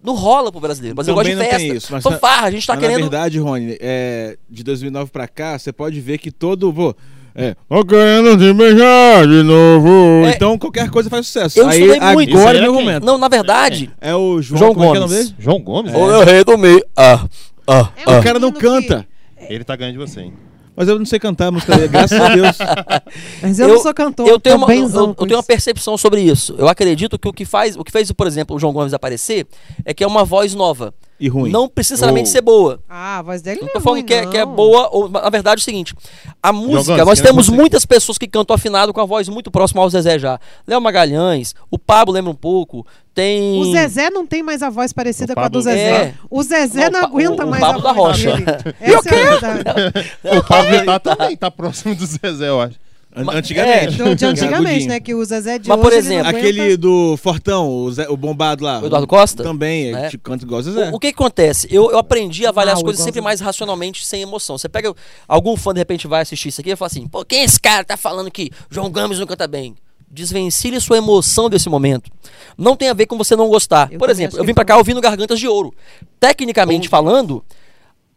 [0.05, 0.93] Não rola pro brasileiro.
[0.93, 1.77] O Também gosta não de tem festa.
[1.77, 2.97] isso, mas fanfarra, a gente tá Mas, querendo.
[3.03, 6.71] Na verdade, Rony, é, de 2009 pra cá, você pode ver que todo.
[6.71, 6.95] Pô,
[7.33, 7.55] é.
[7.67, 10.25] Tô querendo te beijar de novo.
[10.25, 10.29] É.
[10.31, 11.59] Então qualquer coisa faz sucesso.
[11.59, 12.37] Eu Aí estudei muito.
[12.37, 12.83] Agora é meu quem?
[12.85, 13.03] momento.
[13.05, 13.91] Não, na verdade.
[13.99, 15.11] É o João, João como é que é o Gomes.
[15.17, 15.35] nome dele?
[15.39, 15.93] João Gomes?
[15.93, 16.85] Ô, eu rei do meio.
[16.95, 17.25] Ah,
[17.67, 19.07] ah, É um O cara não menino que- canta.
[19.49, 20.33] Ele tá ganhando de você, hein?
[20.75, 22.57] Mas eu não sei cantar a música dele, graças a Deus.
[23.41, 26.55] Mas eu, não sou cantor, eu tenho, uma, eu, eu tenho uma percepção sobre isso.
[26.57, 29.47] Eu acredito que o que faz, o que fez, por exemplo, o João Gomes aparecer
[29.85, 30.93] é que é uma voz nova.
[31.17, 31.49] E ruim.
[31.49, 32.31] Não precisariamente Oh.
[32.31, 32.79] ser boa.
[32.89, 35.07] Ah, a voz dele Não tô é falando ruim, que, é, que é boa, ou,
[35.07, 35.95] na verdade é o seguinte:
[36.43, 39.81] a música, Gomes, nós temos muitas pessoas que cantam afinado com a voz muito próxima
[39.81, 40.37] ao Zezé já.
[40.67, 43.59] Léo Magalhães, o Pablo lembra um pouco, tem.
[43.61, 45.89] O Zezé não tem mais a voz parecida O com a do Zezé.
[45.89, 46.13] É.
[46.29, 48.31] O Zezé Não, o aguenta o- o mais Pablo a da voz Rocha.
[48.37, 48.75] dele.
[48.81, 49.93] Essa é a verdade.
[50.37, 52.75] O Pablo Vittar também tá próximo do Zezé, eu acho.
[53.17, 53.95] Antigamente.
[53.97, 54.99] Do- de Era antigamente, né?
[54.99, 56.29] Que o Zezé de Mas, por hoje, ele exemplo.
[56.29, 58.81] Aquele do Fortão, o, Zé- o bombado lá.
[58.81, 59.41] O Eduardo Costa?
[59.41, 60.07] Também, É.
[60.07, 60.09] é.
[60.09, 60.89] te canta igual o Zezé.
[60.91, 61.65] O, o que, que acontece?
[61.71, 64.57] Eu, eu aprendi a avaliar Mal, as coisas sempre mais racionalmente, sem emoção.
[64.57, 64.93] Você pega.
[65.29, 67.57] Algum fã de repente vai assistir isso aqui e fala assim: pô, quem é esse
[67.57, 69.75] cara que tá falando que João Gomes não canta bem?
[70.09, 72.09] Desvencilhe sua emoção desse momento.
[72.57, 73.91] Não tem a ver com você não gostar.
[73.91, 74.67] Eu Por exemplo, eu vim pra não.
[74.67, 75.73] cá ouvindo Gargantas de Ouro.
[76.19, 77.43] Tecnicamente falando,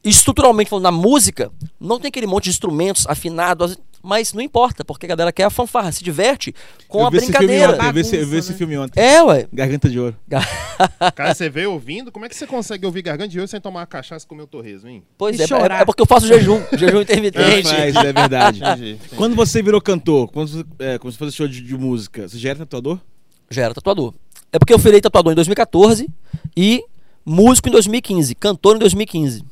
[0.05, 5.07] estruturalmente falando, na música, não tem aquele monte de instrumentos afinados, mas não importa, porque
[5.07, 6.55] a galera quer a fanfarra, se diverte
[6.87, 7.73] com eu a brincadeira.
[7.75, 8.59] ontem, eu vi esse, eu vi Bagunça, esse né?
[8.59, 9.01] filme ontem.
[9.01, 9.47] É, ué.
[9.53, 10.17] Garganta de Ouro.
[11.15, 12.13] Cara, você veio ouvindo?
[12.13, 14.43] Como é que você consegue ouvir Garganta de Ouro sem tomar uma cachaça e comer
[14.43, 15.03] o torresmo, hein?
[15.17, 15.79] Pois E é, chorar.
[15.81, 17.69] é, é porque eu faço jejum, jejum É, intermitente.
[17.69, 18.99] faz, é verdade.
[19.17, 22.39] Quando você virou cantor, quando você, é, quando você fazia show de, de música, você
[22.39, 22.99] já era tatuador?
[23.51, 24.15] Já era tatuador.
[24.53, 26.09] É porque eu virei tatuador em 2014
[26.57, 26.83] e
[27.25, 29.43] músico em 2015, cantor em 2015.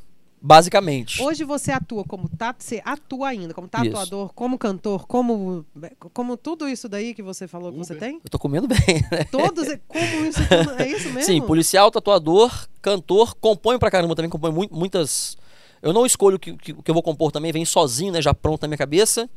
[0.46, 1.20] Basicamente.
[1.20, 5.66] Hoje você atua como ta- você atua ainda como tatuador, como cantor, como
[6.12, 8.08] como tudo isso daí que você falou que você Uber.
[8.08, 8.20] tem?
[8.22, 8.78] Eu tô comendo bem,
[9.10, 9.24] né?
[9.28, 11.22] Todos como isso tudo, é isso mesmo?
[11.24, 15.36] Sim, policial, tatuador, cantor, compõe pra caramba também, compõe mu- muitas.
[15.82, 18.22] Eu não escolho o que, que, o que eu vou compor também, vem sozinho, né?
[18.22, 19.28] Já pronto na minha cabeça.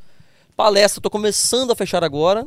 [0.55, 2.45] Palestra, tô começando a fechar agora.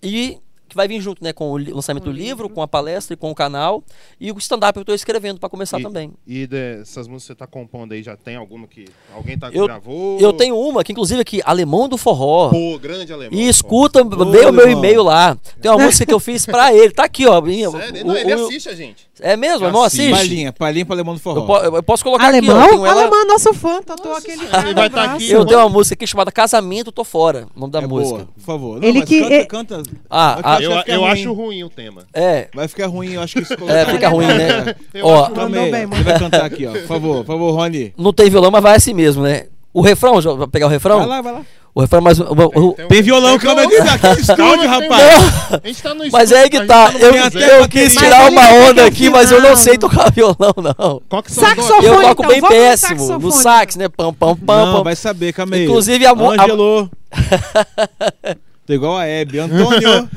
[0.00, 0.38] E
[0.74, 1.32] que vai vir junto, né?
[1.32, 2.48] Com o lançamento Com do o livro, livro.
[2.50, 3.82] com a palestra e com o canal.
[4.20, 6.12] E o stand-up eu tô escrevendo pra começar E- também.
[6.26, 8.84] E dessas músicas que você tá compondo aí, já tem alguma que
[9.14, 10.18] alguém tá Eu- gravou?
[10.20, 12.50] Eu tenho uma que, inclusive, aqui, Alemão do Forró.
[12.50, 13.38] Pô, grande alemão.
[13.38, 14.68] E escuta, vê o meu alemão.
[14.68, 15.36] e-mail lá.
[15.60, 16.90] Tem uma música que eu fiz pra ele.
[16.92, 17.40] Tá aqui, ó.
[17.40, 18.02] minha- Sério?
[18.04, 19.06] o- Não, ele o- assiste a gente.
[19.20, 19.64] É mesmo?
[19.64, 20.12] O irmão Assiste.
[20.12, 20.28] assiste?
[20.28, 21.40] Palhinha, palhinha pra Alemão do Forró.
[21.40, 22.60] Eu, po- eu posso colocar Alemão?
[22.60, 25.30] aqui, ela- Alemão é nosso fã, tatuou aquele Senhora, cara ele vai tá aqui.
[25.30, 28.16] Eu tenho uma música aqui chamada Casamento Tô Fora, o nome da é música.
[28.16, 28.80] boa, por favor.
[28.80, 29.82] Não, Ele mas que- canta, é- canta.
[30.10, 31.10] Ah, Vai ficar- Eu, eu ruim.
[31.10, 32.02] acho ruim o tema.
[32.12, 32.48] é.
[32.54, 34.74] Vai ficar ruim, eu acho que isso É, fica ruim, né?
[34.94, 36.72] Eu Ó, acho- aí, bem, Ele vai cantar aqui, ó.
[36.72, 37.92] Por favor, por favor, Rony.
[37.96, 39.46] não tem violão, mas vai assim mesmo, né?
[39.72, 40.98] O refrão, vai pegar o refrão?
[40.98, 41.40] Vai lá, vai lá.
[41.74, 42.20] O refrão é mais.
[42.20, 45.60] o- o- um- Tem violão, calma aí, aqui no estúdio, Calma, rapaz.
[45.64, 46.90] A gente tá no Mas estúdio, é aí a que tá.
[46.92, 47.14] no Eu,
[47.58, 51.02] eu quis Mas tirar uma vai onda aqui, mas eu não sei tocar violão, não.
[51.20, 52.06] Que Saxofone, Eu dois?
[52.06, 53.88] toco então, bem péssimo, no sax, né?
[53.88, 54.84] Pam, pam, pam, Não, pam.
[54.84, 55.64] vai saber, calma aí.
[55.64, 56.88] Inclusive, a mo- a- Ângelo.
[58.66, 59.38] Tô igual a Hebe.
[59.40, 60.08] Antônio.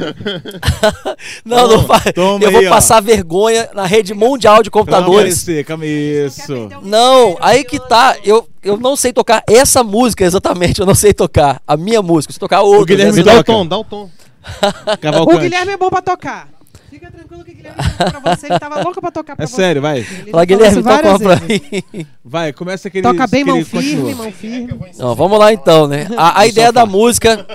[1.43, 2.13] Não, não vai.
[2.13, 2.69] toma Eu vou aí, ó.
[2.69, 5.41] passar vergonha na rede mundial de computadores.
[5.41, 6.69] aparecer, calma isso.
[6.81, 8.15] Não, aí que tá.
[8.23, 10.79] Eu, eu não sei tocar essa música exatamente.
[10.79, 11.61] Eu não sei tocar.
[11.67, 12.31] A minha música.
[12.33, 12.85] Sei tocar outra.
[12.85, 13.17] Guilherme né?
[13.17, 14.09] Me dá o tom, dá o tom.
[15.27, 15.37] O.
[15.39, 16.47] Guilherme é bom pra tocar.
[16.89, 18.45] Fica tranquilo que o Guilherme tocou pra você.
[18.45, 19.55] Ele tava louco pra tocar pra É você.
[19.55, 20.03] sério, vai.
[20.03, 21.61] Fala, Guilherme, toca pra vezes.
[21.93, 22.07] mim.
[22.29, 23.03] Vai, começa aquele.
[23.03, 24.77] Toca bem mão firme, mão firme.
[24.97, 26.07] Não, vamos lá então, né?
[26.17, 27.45] A, a ideia da música,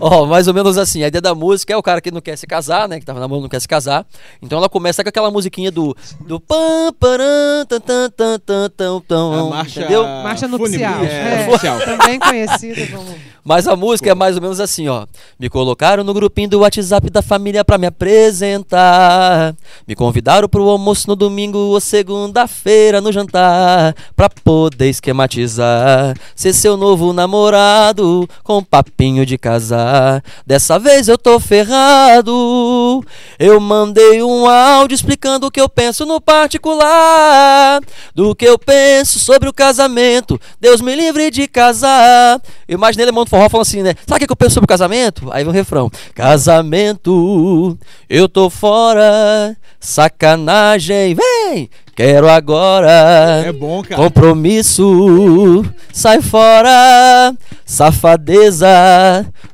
[0.00, 2.36] ó, mais ou menos assim, a ideia da música é o cara que não quer
[2.38, 2.98] se casar, né?
[2.98, 4.06] Que tava namorando, não quer se casar.
[4.40, 5.94] Então ela começa com aquela musiquinha do.
[6.20, 9.80] Do pam, param, tan, tan, tan, tan, tan, A tan, marcha.
[9.80, 10.02] entendeu?
[10.04, 11.04] Marcha nupcial.
[11.04, 11.78] É, nupcial.
[11.80, 13.32] Também conhecida como...
[13.44, 15.04] Mas a música é mais ou menos assim, ó.
[15.38, 19.54] Me colocaram no grupinho do WhatsApp da família pra me apresentar.
[19.86, 23.94] Me convidaram pro almoço no domingo ou segunda-feira no jantar.
[24.22, 26.16] Pra poder esquematizar.
[26.36, 30.22] Ser seu novo namorado com papinho de casar.
[30.46, 33.04] Dessa vez eu tô ferrado.
[33.36, 37.80] Eu mandei um áudio explicando o que eu penso no particular.
[38.14, 40.40] Do que eu penso sobre o casamento.
[40.60, 42.40] Deus me livre de casar.
[42.68, 43.92] Eu imaginei ele Forró falando assim, né?
[44.06, 45.28] Sabe o que eu penso sobre o casamento?
[45.32, 47.76] Aí vem o refrão: Casamento,
[48.08, 53.42] eu tô fora, sacanagem, vem, quero agora.
[53.46, 53.96] É bom, cara.
[54.02, 58.68] Compromisso, sai fora, safadeza,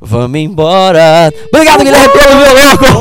[0.01, 1.33] vamos embora.
[1.53, 3.01] Obrigado, Guilherme, pelo violão.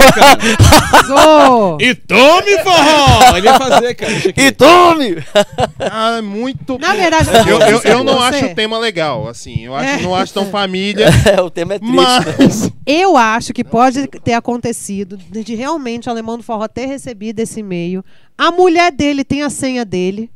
[0.72, 1.78] Arrasou!
[1.82, 3.38] E tome forró!
[3.38, 4.12] Ele ia fazer, cara.
[4.36, 5.18] E tome!
[5.80, 6.78] Ah, é muito.
[6.80, 9.66] Na verdade, Eu, eu, eu não acho o tema legal, assim.
[9.66, 10.02] Eu acho, É.
[10.02, 11.08] não acho tão família.
[11.28, 11.96] É, o tema é triste.
[11.96, 12.36] né?
[12.40, 12.72] Mas.
[12.86, 17.40] Eu acho que pode ter acontecido de de realmente o alemão do forró ter recebido
[17.40, 18.04] esse e-mail.
[18.38, 20.30] A mulher dele tem a senha dele,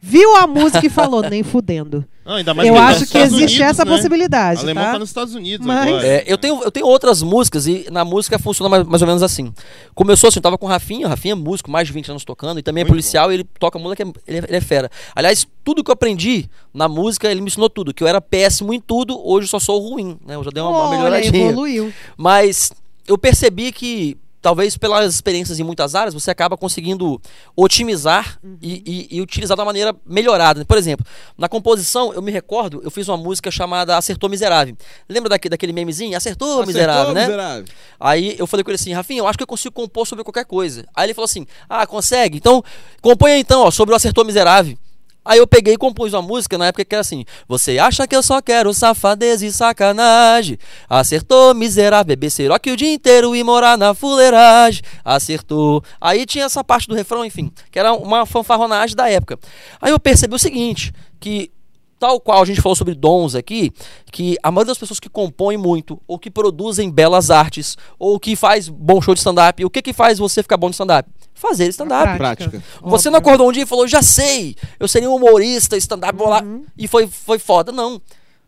[0.00, 2.04] viu a música e falou, nem fudendo.
[2.24, 3.90] Não, ainda mais Eu tá acho que Estados existe Unidos, essa né?
[3.92, 4.92] possibilidade, O alemão tá?
[4.94, 6.04] tá nos Estados Unidos Mas- agora.
[6.06, 9.22] É, eu, tenho, eu tenho outras músicas e na música funciona mais, mais ou menos
[9.22, 9.54] assim.
[9.94, 12.24] Começou assim, eu tava com o Rafinha, o Rafinha é músico, mais de 20 anos
[12.24, 14.90] tocando, e também é Muito policial, e ele toca música, ele, é- ele é fera.
[15.14, 18.74] Aliás, tudo que eu aprendi na música, ele me ensinou tudo, que eu era péssimo
[18.74, 20.34] em tudo, hoje eu só sou ruim, né?
[20.34, 21.44] Eu já dei uma, uma Olha, melhoradinha.
[21.50, 21.92] evoluiu.
[22.16, 22.72] Mas
[23.06, 27.20] eu percebi que, talvez pelas experiências em muitas áreas, você acaba conseguindo
[27.56, 30.64] otimizar e, e- e utilizar da maneira melhorada.
[30.64, 31.04] Por exemplo,
[31.36, 34.76] na composição, eu me recordo, eu fiz uma música chamada Acertou Miserável.
[35.08, 36.16] Lembra daque- daquele memezinho?
[36.16, 37.22] Acertou, Acertou, Miserável, né?
[37.26, 37.64] miserável.
[37.98, 40.44] Aí eu falei com ele assim, Rafinha, eu acho que eu consigo compor sobre qualquer
[40.44, 40.86] coisa.
[40.94, 42.36] Aí ele falou assim, ah, consegue?
[42.36, 42.62] Então,
[43.02, 44.78] compõe aí, então, ó, sobre o Acertou Miserável.
[45.26, 48.14] Aí eu peguei e compus uma música na época que era assim: Você acha que
[48.14, 50.56] eu só quero safadeza e sacanagem?
[50.88, 54.82] Acertou, miserável, beber seroque o dia inteiro e morar na fuleiragem.
[55.04, 55.82] Acertou.
[56.00, 59.38] Aí tinha essa parte do refrão, enfim, que era uma fanfarronagem da época.
[59.80, 61.50] Aí eu percebi o seguinte: que
[61.98, 63.72] tal qual a gente falou sobre dons aqui,
[64.12, 68.36] que a maioria das pessoas que compõem muito, ou que produzem belas artes, ou que
[68.36, 71.08] faz bom show de stand-up, o que que faz você ficar bom de stand-up?
[71.34, 72.16] Fazer stand-up.
[72.16, 72.62] Prática.
[72.82, 76.28] Você não acordou um dia e falou, já sei, eu seria um humorista, stand-up, vou
[76.28, 76.42] lá,
[76.76, 77.72] e foi, foi foda.
[77.72, 78.00] Não.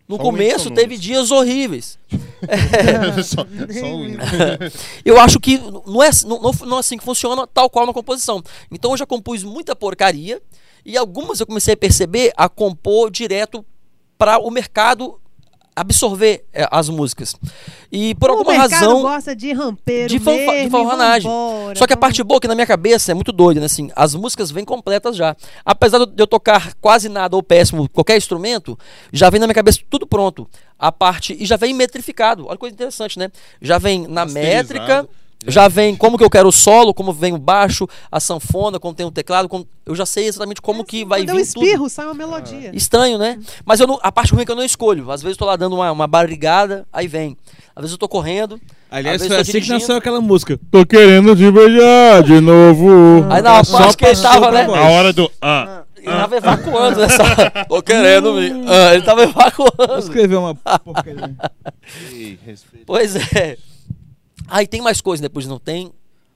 [0.06, 1.98] No Só começo teve dias horríveis.
[3.24, 4.18] só, só hino.
[5.04, 7.92] Eu acho que não é, não, não- não é assim que funciona, tal qual na
[7.92, 8.42] composição.
[8.72, 10.40] Então eu já compus muita porcaria
[10.88, 13.64] e algumas eu comecei a perceber a compor direto
[14.16, 15.20] para o mercado
[15.77, 17.37] absorver eh, as músicas.
[17.92, 19.03] E por alguma o mercado razão.
[19.03, 21.31] gosta de rampeiro de fanfa- de mesmo, e fanfarronagem.
[21.31, 23.66] vambora, Só que a vamos- parte boa que na minha cabeça é muito doida, né?
[23.66, 25.37] Assim, as músicas vêm completas já.
[25.64, 28.77] Apesar de eu tocar quase nada ou péssimo qualquer instrumento,
[29.12, 30.48] já vem na minha cabeça tudo pronto.
[30.77, 32.46] A parte e já vem metrificado.
[32.46, 33.31] Olha que coisa interessante, né?
[33.62, 35.09] Já vem na métrica,
[35.46, 38.92] já vem como que eu quero o solo, como vem o baixo, a sanfona, como
[38.94, 41.64] tem o teclado, como- eu já sei exatamente como que vai Quando eu vir tudo.
[41.64, 42.70] espirro, sai uma melodia.
[42.74, 43.38] Estranho, né?
[43.64, 45.11] Mas eu não- a parte ruim é que eu não escolho.
[45.11, 47.37] Às vezes eu tô lá dando uma, uma barrigada, aí vem.
[47.74, 48.61] Às vezes eu tô correndo.
[48.90, 50.59] Aliás, foi assim que nasceu aquela música.
[50.70, 53.24] Tô querendo te beijar de novo.
[53.31, 54.64] Aí na parte que ele tava, né?
[54.64, 55.31] A hora do.
[55.40, 57.22] Ah, Ele tava evacuando nessa.
[57.68, 58.64] Tô querendo me.
[58.66, 59.98] Ah, ele tava Vou evacuando.
[59.98, 61.37] escrever uma porcaria.
[62.12, 62.85] ei, respeito.
[62.87, 63.59] Pois é.
[64.46, 65.92] Aí tem mais coisas depois, não tem?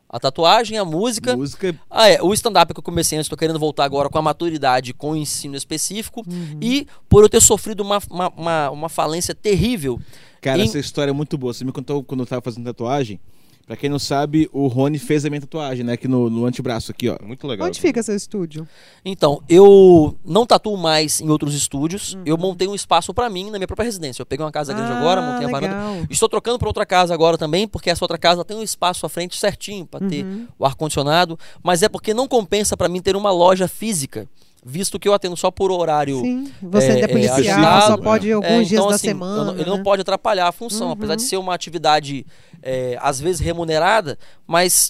[0.08, 1.34] A tatuagem, a música.
[1.34, 1.74] Música.
[1.90, 2.20] Ah, é.
[2.22, 5.16] O stand-up que eu comecei antes, tô querendo voltar agora com a maturidade, com o
[5.16, 6.22] ensino específico.
[6.60, 9.98] E por eu ter sofrido uma, uma, uma, uma falência terrível.
[10.42, 11.54] Cara, Em- essa história é muito boa.
[11.54, 13.18] Você me contou quando eu tava fazendo tatuagem.
[13.66, 15.92] Pra quem não sabe, o Rony fez a minha tatuagem, né?
[15.92, 17.16] Aqui no, no antebraço, aqui, ó.
[17.24, 17.68] Muito legal.
[17.68, 18.66] Onde fica seu estúdio?
[19.04, 22.18] Então, eu não tatuo mais em outros estúdios.
[22.26, 24.20] Eu montei um espaço pra mim na minha própria residência.
[24.20, 26.06] Eu peguei uma casa grande Ah, agora, montei a varanda.
[26.10, 29.08] Estou trocando para outra casa agora também, porque essa outra casa tem um espaço à
[29.08, 30.48] frente certinho para ter Uhum.
[30.58, 31.38] o ar-condicionado.
[31.62, 34.28] Mas é porque não compensa para mim ter uma loja física,
[34.64, 36.20] visto que eu atendo só por horário.
[36.20, 38.94] Sim, você é, ainda é é, policial, só pode ir É, alguns dias então, da
[38.94, 39.44] assim, eu semana.
[39.44, 39.82] não- ele não né?
[39.82, 40.92] pode atrapalhar a função, Uhum.
[40.92, 42.24] apesar de ser uma atividade
[42.62, 44.88] é, às vezes remunerada, mas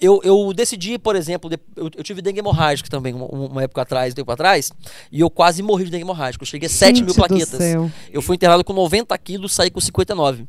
[0.00, 4.12] eu, eu decidi, por exemplo, eu, eu tive dengue hemorrágica também, uma, uma época atrás,
[4.12, 4.72] um tempo atrás,
[5.12, 6.42] e eu quase morri de dengue hemorrágica.
[6.42, 7.48] Eu cheguei a 7 mil Gente do plaquetas.
[7.58, 7.90] céu.
[8.12, 10.44] Eu fui internado com 90 quilos, saí com 59.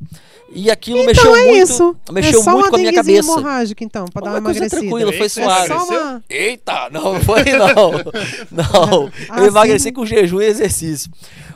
[0.54, 1.96] E aquilo Então mexeu é muito, isso.
[2.12, 3.20] mexeu é muito uma com a minha cabeça.
[3.32, 5.72] hemorrágica, então, pra dar Uma uma coisa tranquila, foi Eita, suave.
[5.72, 6.24] É uma...
[6.30, 7.92] Eita, não foi não.
[8.52, 9.94] Não, Ah, eu emagreci sim.
[9.94, 11.12] com jejum e exercício.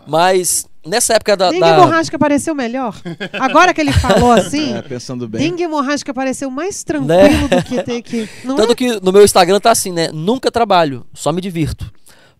[0.07, 1.49] Mas nessa época da...
[1.49, 2.95] Dengue da- hemorrágica pareceu melhor.
[3.33, 5.41] Agora que ele falou assim, É, pensando bem.
[5.49, 7.57] dengue hemorrágica pareceu mais tranquilo Né?
[7.57, 8.29] do que ter que.
[8.45, 8.75] Não Tanto é?
[8.75, 10.09] que no meu Instagram tá assim, né?
[10.13, 11.91] Nunca trabalho, só me divirto.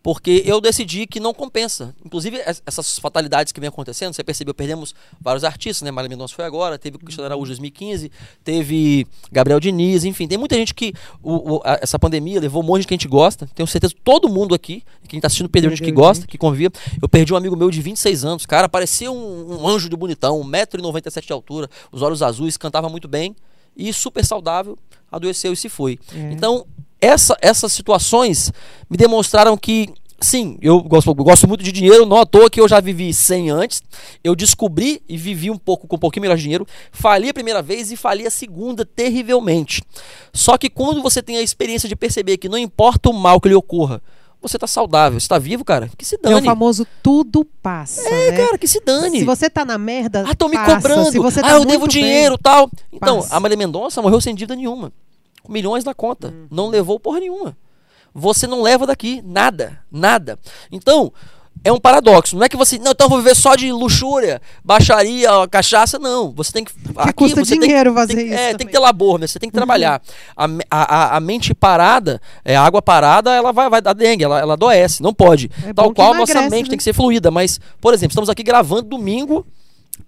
[0.05, 1.95] Porque eu decidi que não compensa.
[2.05, 5.89] Inclusive, es- essas fatalidades que vem acontecendo, você percebeu, perdemos vários artistas, né?
[5.89, 8.11] Marília Mendonça foi agora, teve o Cristiano Araújo em 2015,
[8.43, 10.93] teve Gabriel Diniz, enfim, tem muita gente que
[11.23, 13.49] o- o- a- essa pandemia levou um monte de que a gente gosta.
[13.55, 16.69] Tenho certeza que todo mundo aqui, quem tá assistindo, perdeu gente que gosta, que convia.
[17.01, 20.39] Eu perdi um amigo meu de 26 anos, cara, parecia um, um anjo de bonitão,
[20.41, 23.35] 1,97m de altura, os olhos azuis, cantava muito bem
[23.75, 24.77] e super saudável,
[25.11, 25.97] adoeceu e se foi.
[26.15, 26.31] É.
[26.31, 26.67] Então,
[27.01, 28.51] essa- essas situações
[28.89, 29.89] me demonstraram que,
[30.19, 33.13] sim, eu gosto, eu gosto muito de dinheiro, não à toa que eu já vivi
[33.13, 33.81] 100 antes,
[34.23, 37.61] eu descobri e vivi um pouco com um pouquinho melhor de dinheiro, falhei a primeira
[37.61, 39.81] vez e falhei a segunda terrivelmente.
[40.33, 43.49] Só que quando você tem a experiência de perceber que não importa o mal que
[43.49, 44.01] lhe ocorra,
[44.41, 46.45] você tá saudável, você tá vivo, cara, que se É o dane.
[46.45, 48.07] famoso tudo passa.
[48.07, 48.37] É, né?
[48.37, 49.19] cara, que se dane.
[49.19, 50.23] Se você tá na merda.
[50.27, 50.75] Ah, estão me passa.
[50.75, 51.11] cobrando.
[51.11, 52.69] Se você tá ah, eu devo bem, dinheiro tal.
[52.93, 53.35] Então, passa.
[53.35, 54.93] a Maria Mendonça morreu sem dívida nenhuma.
[55.49, 56.27] Milhões na conta.
[56.27, 56.47] Uhum.
[56.51, 57.55] Não levou porra nenhuma.
[58.13, 59.79] Você não leva daqui nada.
[59.91, 60.39] Nada.
[60.71, 61.11] Então,
[61.63, 62.35] é um paradoxo.
[62.35, 62.77] Não é que você.
[62.77, 65.97] Não, então eu vou viver só de luxúria, baixaria, cachaça.
[65.99, 66.31] Não.
[66.33, 66.73] Você tem que.
[66.73, 68.67] Que custa você dinheiro tem, fazer tem- isso É, tem também.
[68.67, 69.27] que ter labor, né?
[69.27, 70.01] Você tem que trabalhar.
[70.35, 73.93] A, me- a, a- a mente parada, é, a água parada, ela vai, vai dar
[73.93, 75.01] dengue, ela, ela adoece.
[75.03, 75.49] Não pode.
[75.65, 76.69] É Tal qual a nossa emagrece, mente né?
[76.69, 77.29] tem que ser fluida.
[77.31, 79.45] Mas, por exemplo, estamos aqui gravando domingo.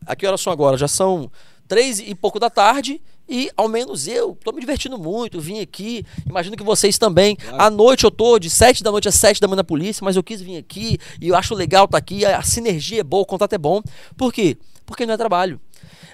[0.05, 0.77] A que horas são agora?
[0.77, 1.29] Já são
[1.67, 3.01] três e pouco da tarde.
[3.29, 6.05] E ao menos eu tô me divertindo muito, vim aqui.
[6.25, 7.37] Imagino que vocês também.
[7.57, 10.15] À noite eu tô de sete da noite às sete da manhã na polícia, mas
[10.15, 12.25] eu quis vir aqui e eu acho legal estar aqui.
[12.25, 13.81] A, a sinergia é boa, o contato é bom.
[14.15, 14.57] Por quê?
[14.85, 15.59] Porque não é trabalho.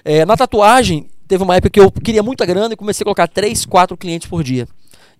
[0.04, 3.28] É, na tatuagem, teve uma época que eu queria muita grana e comecei a colocar
[3.28, 4.66] três, quatro clientes por dia.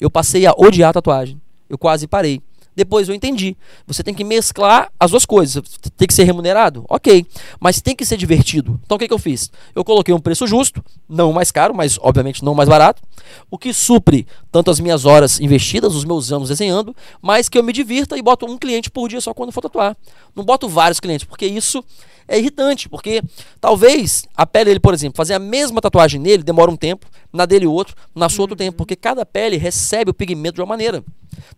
[0.00, 1.40] Eu passei a odiar a tatuagem.
[1.68, 2.42] Eu quase parei.
[2.74, 3.56] Depois eu entendi.
[3.86, 5.62] Você tem que mesclar as duas coisas.
[5.96, 6.84] Tem que ser remunerado?
[6.88, 7.26] Ok.
[7.60, 8.80] Mas tem que ser divertido.
[8.84, 9.50] Então o que, que eu fiz?
[9.74, 13.02] Eu coloquei um preço justo, não mais caro, mas obviamente não mais barato.
[13.50, 17.62] O que supre tanto as minhas horas investidas, os meus anos desenhando, mas que eu
[17.62, 19.96] me divirta e boto um cliente por dia só quando for tatuar.
[20.34, 21.84] Não boto vários clientes, porque isso
[22.26, 23.22] é irritante, porque
[23.60, 27.44] talvez a pele dele, por exemplo, fazer a mesma tatuagem nele demora um tempo, na
[27.44, 31.04] dele outro, na sua outro tempo, porque cada pele recebe o pigmento de uma maneira.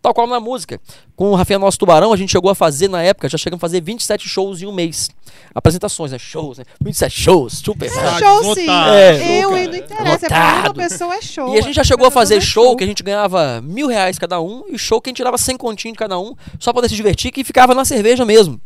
[0.01, 0.79] Tal qual na música.
[1.15, 3.65] Com o Rafael Nosso Tubarão, a gente chegou a fazer na época, já chegamos a
[3.67, 5.09] fazer 27 shows em um mês.
[5.53, 6.19] Apresentações, né?
[6.19, 6.65] Shows, né?
[6.81, 7.87] 27 shows, super.
[7.87, 8.69] É show sim.
[8.69, 9.43] É.
[9.43, 10.25] eu Show, e não interessa.
[10.25, 10.75] É pra uma Lotado.
[10.75, 11.55] pessoa é show.
[11.55, 14.19] E a gente já chegou a fazer é show que a gente ganhava mil reais
[14.19, 16.81] cada um, e show que a gente tirava 100 continhos de cada um, só pra
[16.81, 18.59] poder se divertir, que ficava na cerveja mesmo.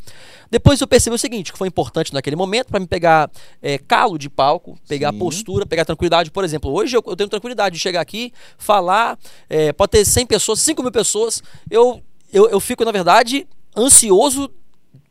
[0.51, 3.31] Depois eu percebi o seguinte, que foi importante naquele momento pra me pegar
[3.61, 5.19] é, calo de palco, pegar Sim.
[5.19, 6.29] postura, pegar tranquilidade.
[6.29, 9.17] Por exemplo, hoje eu, eu tenho tranquilidade de chegar aqui, falar,
[9.49, 12.01] é, pode ter 100 pessoas, 5 mil pessoas, eu,
[12.33, 14.51] eu, eu fico, na verdade, ansioso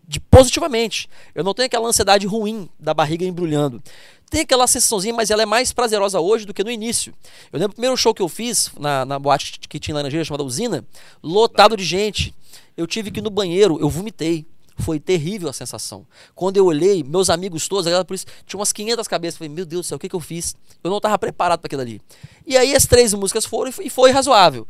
[0.07, 1.09] de positivamente.
[1.35, 3.83] Eu não tenho aquela ansiedade ruim da barriga embrulhando.
[4.29, 7.15] Tem aquela sensaçãozinha, mas ela é mais prazerosa hoje do que no início.
[7.53, 10.25] Eu lembro do primeiro show que eu fiz na, na boate que tinha em Laranjeira,
[10.25, 10.85] chamada Usina,
[11.23, 12.35] lotado de gente.
[12.77, 14.47] Eu tive que ir no banheiro, eu vomitei.
[14.81, 16.07] Foi terrível a sensação.
[16.35, 19.39] Quando eu olhei, meus amigos todos, a galera por isso, tinha umas 500 cabeças.
[19.39, 20.55] Falei, meu Deus do céu, o que, que eu fiz?
[20.83, 22.01] Eu não estava preparado para aquilo ali.
[22.47, 24.67] E aí as três músicas foram e foi, e foi razoável.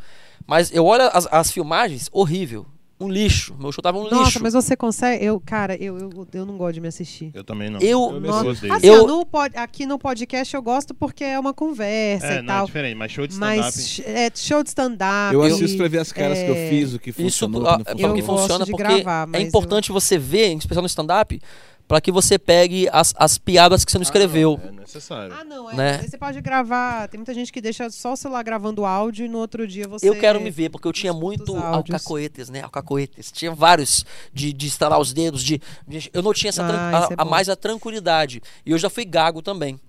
[0.46, 2.66] Mas eu olho as, as filmagens, horrível.
[3.00, 3.56] Um lixo.
[3.58, 4.42] Meu show tava um Nossa, lixo.
[4.42, 5.24] mas você consegue.
[5.24, 7.30] Eu, cara, eu, eu, eu não gosto de me assistir.
[7.32, 7.80] Eu também não.
[7.80, 8.48] Eu- eu Nossa.
[8.50, 8.72] odeio.
[8.74, 12.38] Assim, Eu- ó, no pod- aqui no podcast eu gosto porque é uma conversa É,
[12.38, 12.66] e não, é tal.
[12.66, 13.56] diferente, mas show de stand-up.
[13.64, 15.34] Mas é show de stand-up.
[15.34, 17.66] Eu assisto pra ver as caras que eu é, fiz, o que Isso funcionou, o
[17.68, 18.14] ah, que não é funcionou.
[18.14, 21.40] que Eu gosto funciona de porque gravar, é importante você ver, em especial no stand-up,
[21.90, 24.60] para que você pegue as, as piadas que você não escreveu.
[24.62, 25.34] Ah, é necessário.
[25.36, 25.74] Ah, não, é.
[25.74, 25.98] Né?
[26.06, 27.08] Você pode gravar.
[27.08, 30.08] Tem muita gente que deixa só o celular gravando áudio e no outro dia você.
[30.08, 32.62] Eu quero me ver, porque eu tinha muito alcacoetes, né?
[32.62, 33.32] Alcacoetes.
[33.32, 35.60] Tinha vários de, de estalar os dedos, de,
[36.12, 38.40] Eu não tinha essa tran- Ah, isso a, é a mais a tranquilidade.
[38.64, 39.80] E eu já fui gago também.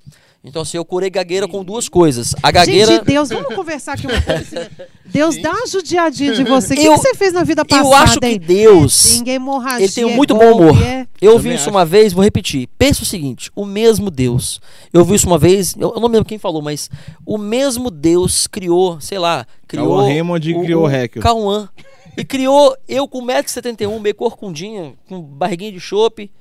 [0.44, 2.34] Então, assim, eu curei gagueira com duas coisas.
[2.42, 2.94] A gagueira.
[2.94, 4.72] Gente, Deus, vamos conversar aqui uma coisa.
[5.06, 6.74] Deus, dá uma judiadinha de você.
[6.74, 8.40] O que, Eu- que você fez na vida passada, eu acho que?
[8.40, 9.18] Deus.
[9.18, 9.86] Ninguém hemorragia.
[9.86, 10.82] Ele tem um muito bom humor.
[10.82, 11.70] é- Eu Também ouvi isso acho.
[11.70, 12.68] uma vez, vou repetir.
[12.76, 14.60] Pensa o seguinte: o mesmo Deus.
[14.92, 16.90] Eu ouvi isso uma vez, eu, eu não lembro quem falou, mas
[17.24, 19.98] o mesmo Deus criou, sei lá, criou.
[19.98, 21.22] Cauã Raymond criou o Heckel.
[21.22, 21.70] Cauã.
[22.18, 26.32] E criou eu com 1,71m, meio corcundinha, com barriguinha de chope,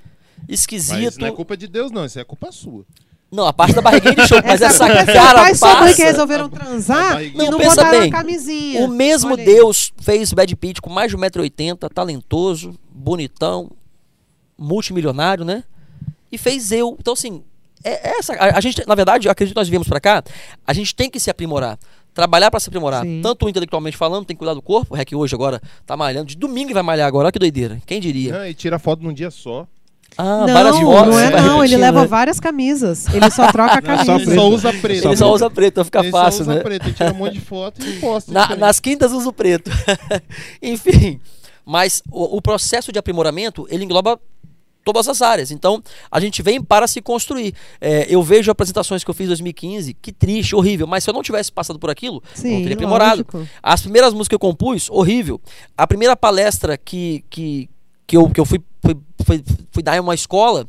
[0.49, 0.99] Mas esquisito.
[1.11, 2.07] isso não é culpa de Deus, não.
[2.07, 2.85] Isso é culpa sua.
[3.33, 5.69] Não, a parte da barriguinha de chope, mas essa é seu cara pai e sua
[5.77, 6.05] mãe que passa.
[6.05, 7.45] resolveram A transar barriguinha.
[7.45, 8.85] e não Não, pensa botaram bem, a camisinha.
[8.85, 9.47] O mesmo Olha aí.
[9.47, 13.71] Deus fez Brad Pitt com mais de 1,80m, talentoso, bonitão,
[14.59, 15.65] multimilionário, né?
[16.31, 16.97] E fez eu.
[16.99, 17.43] Então, assim,
[17.85, 18.35] é essa.
[18.35, 20.23] A, a gente, na verdade, eu acredito que nós viemos pra cá,
[20.67, 21.79] a gente tem que se aprimorar.
[22.13, 23.05] Trabalhar pra se aprimorar.
[23.05, 23.21] Sim.
[23.23, 24.95] Tanto intelectualmente falando, tem que cuidar do corpo.
[24.95, 26.27] O Rec hoje agora tá malhando.
[26.27, 27.27] De domingo vai malhar agora.
[27.27, 27.81] Olha que doideira.
[27.87, 28.33] Quem diria?
[28.37, 29.67] Não, e tira foto num dia só.
[30.19, 31.11] Ah, Não, várias fotos.
[31.15, 32.07] não é não, ele leva né?
[32.07, 33.07] várias camisas.
[33.15, 34.31] Ele só troca a Não, só camisa.
[34.31, 35.09] Ele só usa preto.
[35.09, 36.61] Ele só usa preto, então fica Ele fácil, só usa né?
[36.61, 36.87] preto.
[36.87, 38.33] Ele tira um monte de foto e posta.
[38.33, 39.71] Na- nas quintas uso preto.
[40.63, 41.21] Enfim,
[41.65, 44.21] mas o, o processo de aprimoramento, ele engloba
[44.85, 45.51] todas as áreas.
[45.51, 47.55] Então, a gente vem para se construir.
[47.81, 51.15] É, eu vejo apresentações que eu fiz em 2015, que triste, horrível, mas se eu
[51.15, 53.27] não tivesse passado por aquilo, eu não Sim, teria aprimorado.
[53.33, 53.49] lógico.
[53.63, 55.41] As primeiras músicas que eu compus, horrível.
[55.77, 57.69] A primeira palestra que, que,
[58.07, 60.69] que, eu, que eu fui, fui, fui, fui dar em uma escola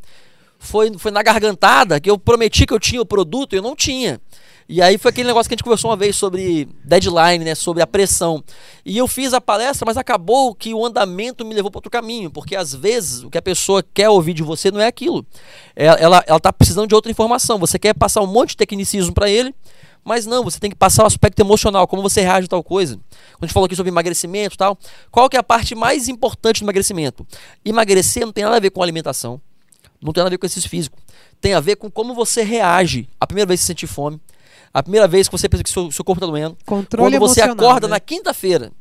[0.61, 3.75] foi, foi na gargantada, que eu prometi que eu tinha o produto e eu não
[3.75, 4.21] tinha.
[4.69, 7.81] E aí foi aquele negócio que a gente conversou uma vez sobre deadline, né, sobre
[7.81, 8.43] a pressão.
[8.85, 12.29] E eu fiz a palestra, mas acabou que o andamento me levou para outro caminho,
[12.29, 15.25] porque às vezes o que a pessoa quer ouvir de você não é aquilo.
[15.75, 17.57] Ela, ela, ela tá precisando de outra informação.
[17.57, 19.53] Você quer passar um monte de tecnicismo para ele,
[20.03, 22.95] mas não, você tem que passar o aspecto emocional, como você reage a tal coisa.
[22.95, 24.77] Quando a gente falou aqui sobre emagrecimento e tal,
[25.11, 27.25] qual que é a parte mais importante do emagrecimento?
[27.63, 29.39] Emagrecer não tem nada a ver com alimentação,
[30.01, 30.97] não tem nada a ver com exercício físico.
[31.39, 34.19] Tem a ver com como você reage a primeira vez que você sentir fome,
[34.73, 37.41] a primeira vez que você pensa que seu, seu corpo está doendo, Controle quando você
[37.41, 37.91] acorda né?
[37.91, 38.71] na quinta-feira,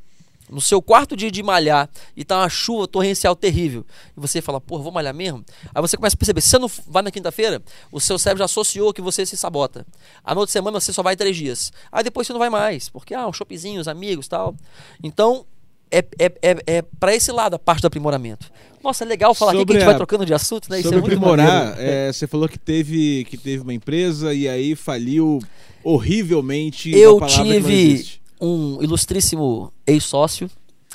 [0.51, 3.85] no seu quarto dia de malhar, e tá uma chuva torrencial terrível,
[4.17, 5.45] e você fala, porra, vou malhar mesmo?
[5.75, 8.47] Aí você começa a perceber, se você não vai na quinta-feira, o seu cérebro já
[8.47, 9.87] associou que você se sabota.
[10.25, 11.73] A outra semana você só vai três dias.
[11.91, 14.55] Aí depois você não vai mais, porque, ah, um shoppingzinho, os amigos tal.
[15.03, 15.45] Então,
[15.91, 18.51] é, é, é, é para esse lado a parte do aprimoramento.
[18.83, 20.79] Nossa, é legal falar aqui que a gente Sobre vai trocando de assunto, né?
[20.79, 24.49] Isso Sobre é muito aprimorar, é, você falou que teve, que teve uma empresa e
[24.49, 25.41] aí faliu
[25.85, 26.91] horrivelmente.
[26.97, 28.20] Eu tive.
[28.41, 30.51] Um ilustríssimo ex-sócio.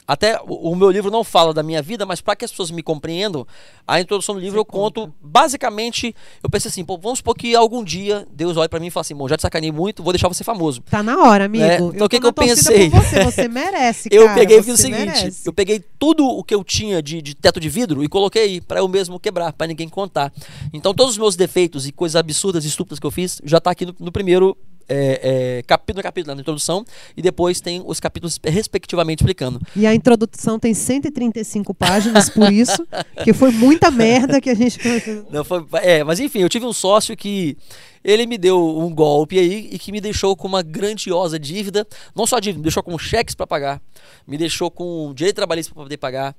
[0.07, 2.69] Até o, o meu livro não fala da minha vida, mas para que as pessoas
[2.69, 3.45] me compreendam,
[3.87, 6.15] a introdução do livro Você eu conto basicamente.
[6.43, 9.01] Eu pensei assim, pô, vamos supor que algum dia Deus olhe para mim e fala
[9.01, 10.81] assim: bom, já te sacanei muito, vou deixar você famoso.
[10.81, 11.63] Tá na hora, amigo.
[11.63, 12.89] É, Eu então o que que eu pensei?
[12.89, 15.47] Você, você merece, eu cara, peguei e fiz o seguinte: merece.
[15.47, 18.61] eu peguei tudo o que eu tinha de, de teto de vidro e coloquei aí,
[18.61, 20.31] para eu mesmo quebrar, para ninguém contar.
[20.71, 23.71] Então todos os meus defeitos e coisas absurdas e estúpidas que eu fiz já tá
[23.71, 24.55] aqui no, no primeiro.
[24.87, 26.85] É, é, capítulo, capítulo na introdução
[27.17, 29.59] e depois tem os capítulos respectivamente explicando.
[29.75, 32.85] E a introdução tem 135 páginas, por isso,
[33.23, 34.79] que foi muita merda que a gente...
[35.31, 37.57] Não, foi- é, mas enfim, eu tive um sócio que
[38.03, 41.87] ele me deu um golpe aí e que me deixou com uma grandiosa dívida.
[42.15, 43.81] Não só dívida, me deixou com cheques para pagar,
[44.27, 46.35] me deixou com direito trabalhista para poder pagar.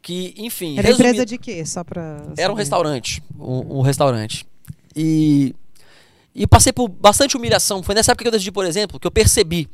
[0.00, 1.64] Que, enfim, Era empresa de quê?
[1.64, 2.22] Só pra...
[2.36, 3.22] era um restaurante.
[3.38, 4.46] Um, um restaurante.
[4.96, 5.54] E,
[6.34, 7.82] e passei por bastante humilhação.
[7.82, 9.68] Foi nessa época que eu decidi, por exemplo, que eu percebi.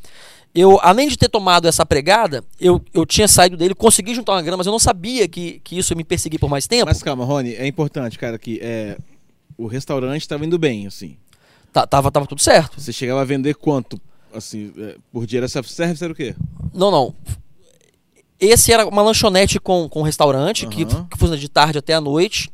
[0.54, 4.42] Eu, além de ter tomado essa pregada, eu, eu tinha saído dele, consegui juntar uma
[4.42, 6.86] grana, mas eu não sabia que, que isso ia me perseguir por mais tempo.
[6.86, 8.96] Mas calma, Rony, é importante, cara, que é,
[9.56, 11.16] o restaurante estava indo bem, assim.
[11.72, 12.80] Tá- tava, tava tudo certo.
[12.80, 14.00] Você chegava a vender quanto,
[14.34, 15.40] assim, é, por dia?
[15.40, 16.34] Era self-service, era o quê?
[16.72, 17.14] Não, não.
[18.40, 21.06] Esse era uma lanchonete com, com restaurante, que, Aham.
[21.10, 22.50] que funciona de tarde até a noite.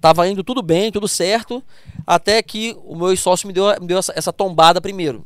[0.00, 1.62] Tava indo tudo bem, tudo certo,
[2.06, 5.24] até que o meu sócio me deu, me deu essa, essa tombada primeiro.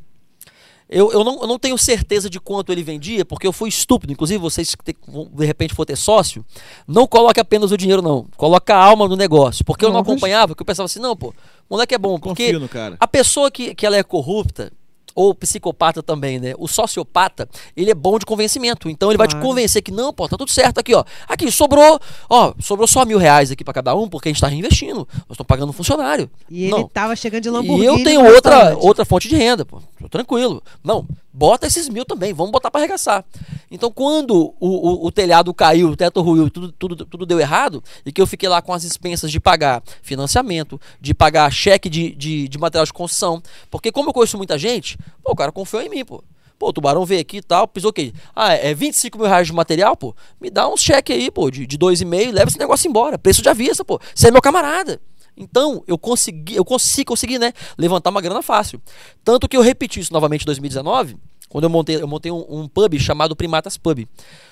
[0.88, 4.12] Eu, eu, não, eu não tenho certeza de quanto ele vendia, porque eu fui estúpido.
[4.12, 4.94] Inclusive, vocês que
[5.32, 6.44] de repente for ter sócio,
[6.86, 8.26] não coloque apenas o dinheiro, não.
[8.36, 9.64] Coloca a alma no negócio.
[9.64, 11.32] Porque eu não acompanhava, porque eu pensava assim, não, pô,
[11.70, 12.18] moleque é bom.
[12.18, 12.52] Porque
[13.00, 14.70] a pessoa que, que ela é corrupta,
[15.14, 16.54] ou psicopata também, né?
[16.58, 18.88] O sociopata, ele é bom de convencimento.
[18.88, 19.46] Então ele vai te Claro.
[19.46, 21.04] convencer que não, pô, tá tudo certo aqui, ó.
[21.28, 21.98] Aqui, sobrou,
[22.28, 25.06] ó, sobrou só mil reais aqui pra cada um, porque a gente tá reinvestindo.
[25.12, 26.30] Nós estamos pagando um funcionário.
[26.50, 26.88] E ele não.
[26.88, 29.80] tava chegando de E Lamborghini eu tenho outra, outra fonte de renda, pô.
[30.00, 30.62] Tô tranquilo.
[30.82, 33.24] Não, bota esses mil também, vamos botar pra arregaçar.
[33.70, 34.66] Então, quando o,
[35.04, 38.26] o, o telhado caiu, o teto ruiu, tudo, tudo, tudo deu errado, e que eu
[38.26, 42.84] fiquei lá com as expensas de pagar financiamento, de pagar cheque de, de, de material
[42.84, 46.22] de construção, porque como eu conheço muita gente, pô, o cara confiou em mim, pô.
[46.58, 48.12] Pô, o tubarão veio aqui e tal, pisou o quê?
[48.36, 50.14] Ah, é 25 mil reais de material, pô?
[50.40, 53.18] Me dá uns cheque aí, pô, de, de dois e meio, leva esse negócio embora.
[53.18, 54.00] Preço de avista, pô.
[54.14, 55.00] Você é meu camarada.
[55.36, 58.80] Então, eu consegui, eu consegui, consegui, né, levantar uma grana fácil.
[59.24, 61.16] Tanto que eu repeti isso novamente em 2019,
[61.48, 64.06] quando eu montei, eu montei um, um pub chamado Primatas Pub.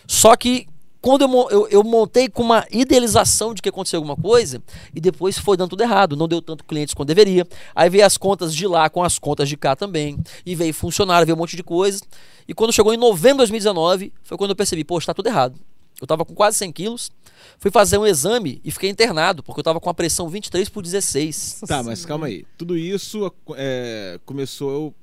[0.06, 0.66] Só que
[1.00, 4.62] quando eu, eu, eu montei com uma idealização de que aconteceu alguma coisa
[4.94, 7.46] e depois foi dando tudo errado, não deu tanto clientes quanto deveria.
[7.74, 11.26] Aí veio as contas de lá com as contas de cá também, e veio funcionário,
[11.26, 12.00] veio um monte de coisa.
[12.46, 15.58] E quando chegou em novembro de 2019, foi quando eu percebi, poxa, tá tudo errado.
[16.00, 17.10] eu tava com quase 100 quilos.
[17.58, 20.82] Fui fazer um exame e fiquei internado, porque eu tava com a pressão 23 por
[20.82, 21.62] 16.
[21.66, 22.44] Tá, mas calma aí.
[22.58, 24.94] Tudo isso é, começou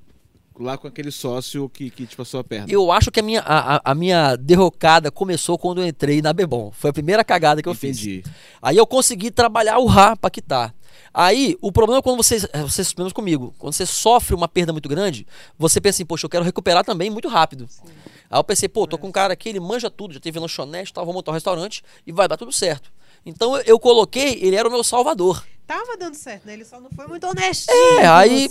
[0.59, 2.65] lá com aquele sócio que, que te passou a perna.
[2.69, 6.71] Eu acho que a minha, a, a- minha derrocada começou quando eu entrei na Bebom.
[6.71, 7.97] Foi a primeira cagada que eu fiz.
[7.97, 8.23] Entendi.
[8.61, 10.73] Aí eu consegui trabalhar o Rá pra quitar.
[11.13, 14.47] Aí, o problema é quando você, é, você, pelo menos comigo, quando você sofre uma
[14.47, 15.25] perda muito grande,
[15.57, 17.67] você pensa assim, poxa, eu quero recuperar também muito rápido.
[18.29, 20.91] Aí eu pensei, pô, tô com um cara aqui, ele manja tudo, já teve lanchonete,
[20.93, 22.91] tal, vou montar um restaurante e vai dar tudo certo.
[23.25, 25.43] Então eu, eu coloquei, ele era o meu salvador.
[25.65, 26.53] Tava dando certo, né?
[26.53, 27.69] Ele só não foi muito honesto.
[27.71, 28.47] É, aí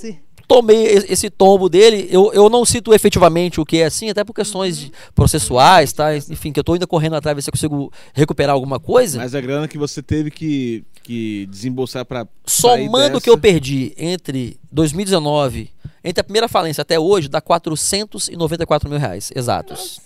[0.47, 2.09] tomei esse tombo dele.
[2.11, 6.17] Eu, eu não cito efetivamente o que é assim, até por questões de processuais, tá?
[6.17, 9.19] Enfim, que eu tô ainda correndo atrás, ver se eu consigo recuperar alguma coisa.
[9.19, 12.27] Mas a grana que você teve que, que desembolsar pra.
[12.45, 15.71] sair Somando o que eu perdi entre 2019,
[16.03, 20.01] entre a primeira falência até hoje, dá 494 mil reais exatos.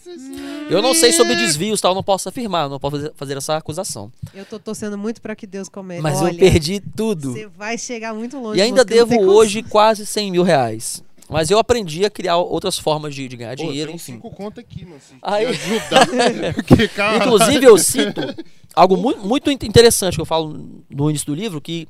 [0.68, 4.12] Eu não sei sobre desvios, tal, não posso afirmar, não posso fazer- essa acusação.
[4.34, 6.00] Eu tô torcendo muito pra que Deus comece.
[6.02, 7.32] Mas Olha, eu perdi tudo.
[7.32, 8.58] Você vai chegar muito longe.
[8.58, 11.02] E ainda devo hoje quase 100 mil reais.
[11.30, 14.12] Mas eu aprendi a criar outras formas de, de ganhar Pô, dinheiro, tem enfim.
[14.14, 15.00] cinco contas aqui, mano.
[15.00, 16.06] Se Aí- ajudar.
[16.54, 17.16] Porque, cara...
[17.18, 18.20] Inclusive, eu cito
[18.74, 21.86] algo muito, muito in- interessante que eu falo no início do livro, que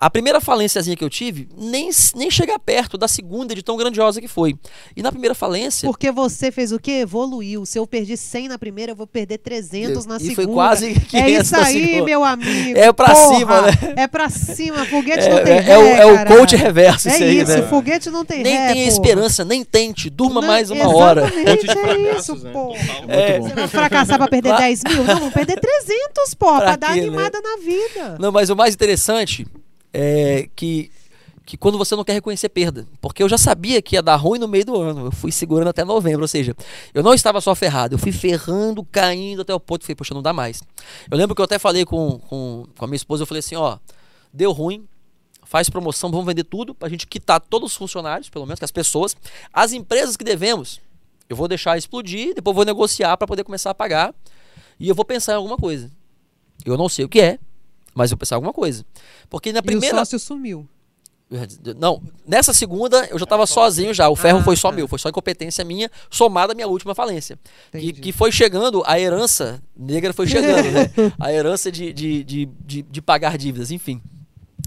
[0.00, 4.20] a primeira falênciazinha que eu tive nem, nem chega perto da segunda de tão grandiosa
[4.20, 4.54] que foi.
[4.96, 6.92] E na primeira falência, Porque você fez o quê?
[7.02, 7.66] Evoluiu.
[7.66, 10.34] Se eu perdi 100 na primeira, eu vou perder 300 na e segunda.
[10.36, 12.04] foi quase 500 É isso na aí, segunda.
[12.04, 12.78] meu amigo.
[12.78, 13.70] É pra Porra, cima, né?
[13.96, 14.84] É pra cima.
[14.86, 17.38] Foguete É, não tem é- ré, é o, é o coach reverso É isso aí,
[17.40, 17.62] isso, né?
[17.68, 18.88] foguete não tem Nem ré, tenha porra.
[19.06, 21.22] esperança, nem tente, durma Não, mais uma hora.
[21.44, 22.42] É isso, né?
[22.42, 22.74] Muito bom.
[23.42, 24.62] Você vai fracassar pra perder Claro.
[24.62, 25.04] 10 mil?
[25.04, 27.06] Não, vamos perder 300, porra, Pra pra, dar quê, né?
[27.08, 28.16] animada na vida.
[28.20, 29.46] Não, mas o mais interessante
[29.92, 30.90] é que,
[31.44, 32.86] que quando você não quer reconhecer perda.
[33.00, 35.06] Porque eu já sabia que ia dar ruim no meio do ano.
[35.06, 36.22] Eu fui segurando até novembro.
[36.22, 36.54] Ou seja,
[36.92, 37.94] eu não estava só ferrado.
[37.94, 39.84] Eu fui ferrando, caindo até o ponto.
[39.84, 40.62] Falei, poxa, não dá mais.
[41.10, 43.22] Eu lembro que eu até falei com, com, com a minha esposa.
[43.22, 43.78] Eu falei assim: ó,
[44.32, 44.86] deu ruim.
[45.44, 48.70] Faz promoção, vamos vender tudo pra gente quitar todos os funcionários, pelo menos, que as
[48.70, 49.16] pessoas.
[49.50, 50.78] As empresas que devemos,
[51.26, 54.14] eu vou deixar explodir, depois vou negociar para poder começar a pagar.
[54.78, 55.90] E eu vou pensar em alguma coisa.
[56.66, 57.38] Eu não sei o que é,
[57.94, 58.84] mas eu em alguma coisa.
[59.28, 59.96] Porque na E o primeira.
[59.98, 60.68] sócio sumiu.
[61.78, 64.08] Não, nessa segunda eu já estava sozinho já.
[64.08, 64.76] O ferro Ah, foi só tá.
[64.76, 67.38] meu, foi só incompetência minha, somada à minha última falência.
[67.70, 70.90] Que, que foi chegando, a herança negra foi chegando, né?
[71.20, 74.00] A herança de, de, de, de, de pagar dívidas, enfim.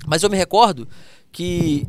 [0.06, 0.88] Mas eu me recordo
[1.32, 1.88] que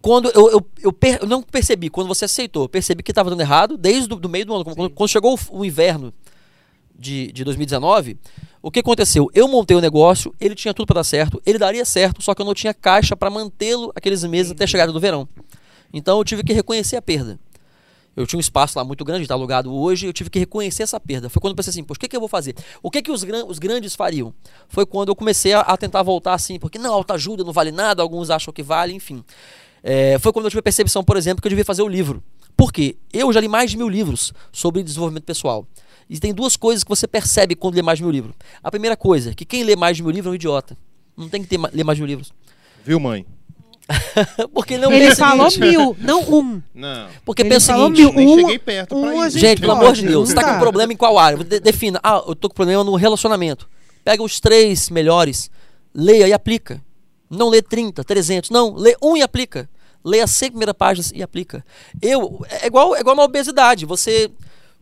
[0.00, 3.28] quando eu, eu, eu, per- eu não percebi, quando você aceitou, eu percebi que estava
[3.28, 4.64] dando errado desde o do meio do ano.
[4.64, 6.14] Quando, quando chegou o, o inverno
[6.98, 8.16] de, de 2019,
[8.66, 9.30] o que aconteceu?
[9.32, 12.42] Eu montei o negócio, ele tinha tudo para dar certo, ele daria certo, só que
[12.42, 15.28] eu não tinha caixa para mantê-lo aqueles meses até a chegada do verão.
[15.92, 17.38] Então eu tive que reconhecer a perda.
[18.16, 20.98] Eu tinha um espaço lá muito grande, está alugado hoje, eu tive que reconhecer essa
[20.98, 21.28] perda.
[21.28, 22.56] Foi quando eu pensei assim, poxa, o que, que eu vou fazer?
[22.82, 24.34] O que, que os, gran- os grandes fariam?
[24.68, 28.02] Foi quando eu comecei a, a tentar voltar assim, porque não, autoajuda não vale nada,
[28.02, 29.22] alguns acham que vale, enfim.
[29.80, 32.20] É, foi quando eu tive a percepção, por exemplo, que eu devia fazer o livro.
[32.56, 32.96] Por quê?
[33.12, 35.64] Eu já li mais de mil livros sobre desenvolvimento pessoal.
[36.08, 38.34] E tem duas coisas que você percebe quando lê mais de mil livros.
[38.62, 40.76] A primeira coisa, que quem lê mais de mil livros é um idiota.
[41.16, 42.32] Não tem que ter, ler mais de mil livros.
[42.84, 43.26] Viu, mãe?
[44.52, 46.62] Porque não Ele o falou seguinte, mil, não um.
[46.74, 47.08] Não.
[47.24, 48.28] Porque Ele pensa o falou seguinte, mil.
[48.32, 49.38] Um- cheguei perto um pra a isso.
[49.38, 50.58] Gente, pelo amor de Deus, você tá com tá.
[50.58, 51.42] problema em qual área?
[51.42, 52.00] De- defina.
[52.02, 53.68] Ah, eu tô com problema no relacionamento.
[54.04, 55.50] Pega os três melhores,
[55.94, 56.82] leia e aplica.
[57.30, 58.50] Não lê 30, 300.
[58.50, 59.68] Não, lê um e aplica.
[60.04, 61.64] Lê as 100 primeiras páginas e aplica.
[62.00, 63.84] Eu, é igual, é igual uma obesidade.
[63.84, 64.30] Você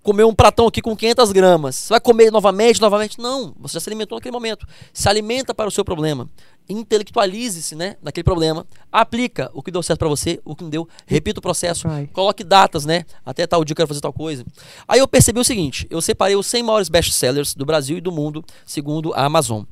[0.05, 1.77] comeu um pratão aqui com 500 gramas.
[1.77, 3.19] Você vai comer novamente, novamente?
[3.19, 3.55] Não.
[3.59, 4.67] Você já se alimentou naquele momento.
[4.93, 6.31] Se alimenta para o seu problema.
[6.69, 8.67] Intelectualize-se né, naquele problema.
[8.93, 10.87] Aplica o que deu certo para você, o que não deu.
[11.07, 11.89] Repita o processo.
[12.13, 13.07] Coloque datas, né?
[13.25, 14.45] Até tal dia eu quero fazer tal coisa.
[14.87, 18.13] Aí eu percebi o seguinte: eu separei os 100 maiores best-sellers do Brasil e do
[18.13, 19.65] mundo, segundo a Amazon.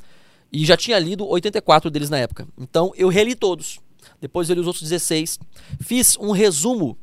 [0.51, 2.49] E já tinha lido 84 deles na época.
[2.59, 3.81] Então eu reli todos.
[4.19, 5.39] Depois eu li os outros 16.
[5.81, 6.97] Fiz um resumo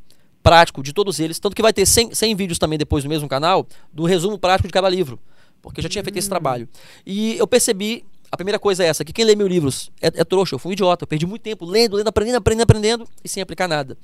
[0.43, 1.39] prático de todos eles.
[1.39, 4.67] Tanto que vai ter 100, 100 vídeos também depois no mesmo canal do resumo prático
[4.67, 5.19] de cada livro.
[5.61, 6.67] Porque eu já tinha feito esse trabalho.
[7.05, 8.05] E eu percebi.
[8.31, 10.69] A primeira coisa é essa, que quem lê mil livros é, é trouxa, eu fui
[10.69, 13.97] um idiota, eu perdi muito tempo lendo, lendo, aprendendo, aprendendo, aprendendo e sem aplicar nada.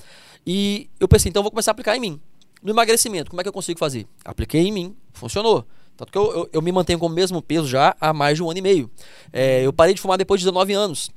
[0.43, 2.19] E eu pensei, então eu vou começar a aplicar em mim.
[2.63, 4.07] No emagrecimento, como é que eu consigo fazer?
[4.25, 5.63] Apliquei em mim, funcionou.
[5.95, 8.41] Tanto que eu, eu, eu me mantenho com o mesmo peso já há mais de
[8.41, 8.89] um ano e meio.
[9.31, 11.11] É, eu parei de fumar depois de 19 anos.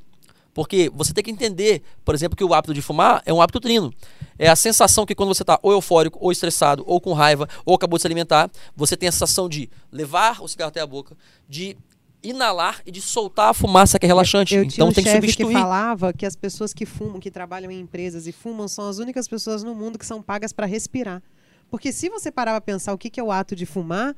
[0.58, 3.60] Porque você tem que entender, por exemplo, que o hábito de fumar é um hábito
[3.60, 3.94] trino.
[4.36, 7.76] É a sensação que quando você está ou eufórico, ou estressado, ou com raiva, ou
[7.76, 11.16] acabou de se alimentar, você tem a sensação de levar o cigarro até a boca,
[11.48, 11.76] de
[12.24, 14.52] inalar e de soltar a fumaça que é relaxante.
[14.56, 15.52] Eu tinha então um tem que chefe que substituir.
[15.52, 19.28] falava que as pessoas que fumam, que trabalham em empresas e fumam, são as únicas
[19.28, 21.22] pessoas no mundo que são pagas para respirar.
[21.70, 24.16] Porque se você parar para pensar o que, que é o ato de fumar,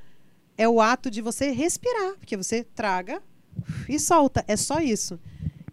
[0.57, 3.21] é o ato de você respirar, porque você traga
[3.87, 4.43] e solta.
[4.49, 5.21] É só isso.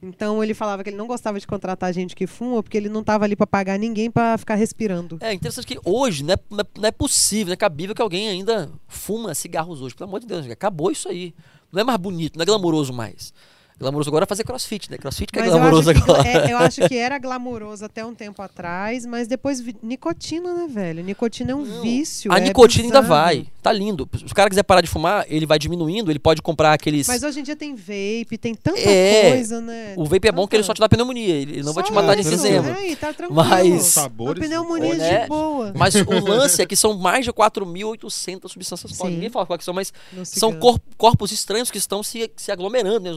[0.08, 3.02] Então ele falava que ele não gostava de contratar gente que fuma, porque ele não
[3.02, 5.18] estava ali para pagar ninguém para ficar respirando.
[5.22, 8.02] É interessante que hoje não é, não é- não é possível, não é cabível que
[8.02, 9.96] alguém ainda fuma cigarros hoje.
[9.96, 11.34] Pelo amor de Deus, acabou isso aí.
[11.72, 13.34] Não é mais bonito, não é glamouroso mais.
[13.80, 14.98] Glamouroso agora é fazer crossfit, né?
[14.98, 16.28] Crossfit que é Mas eu glamouroso que, agora.
[16.28, 20.68] é- eu acho que era glamouroso até um tempo atrás, mas depois vi- nicotina, né,
[20.68, 21.04] velho?
[21.04, 22.32] Nicotina é um Não, vício.
[22.32, 23.22] A é nicotina ainda bizarro.
[23.24, 23.48] vai.
[23.62, 24.10] Tá lindo.
[24.18, 27.08] Se o cara quiser parar de fumar, ele vai diminuindo, ele pode comprar aqueles.
[27.08, 29.94] Mas hoje em dia tem vape, tem tanta É, coisa, né?
[29.96, 31.36] O vape é bom que ele só te dá pneumonia.
[31.36, 32.30] Ele não vai te matar de isso.
[32.34, 32.74] enfisema.
[32.76, 33.36] Aí, tá tranquilo.
[33.44, 34.44] Mas- Uma Sabores.
[34.44, 35.22] pneumonia olha, É.
[35.24, 35.74] de boa.
[35.76, 38.98] Mas o lance é que são mais de 4.800 substâncias.
[39.04, 43.00] Ninguém fala qual que são, mas são cor- corpos estranhos que estão se, se aglomerando
[43.02, 43.12] né,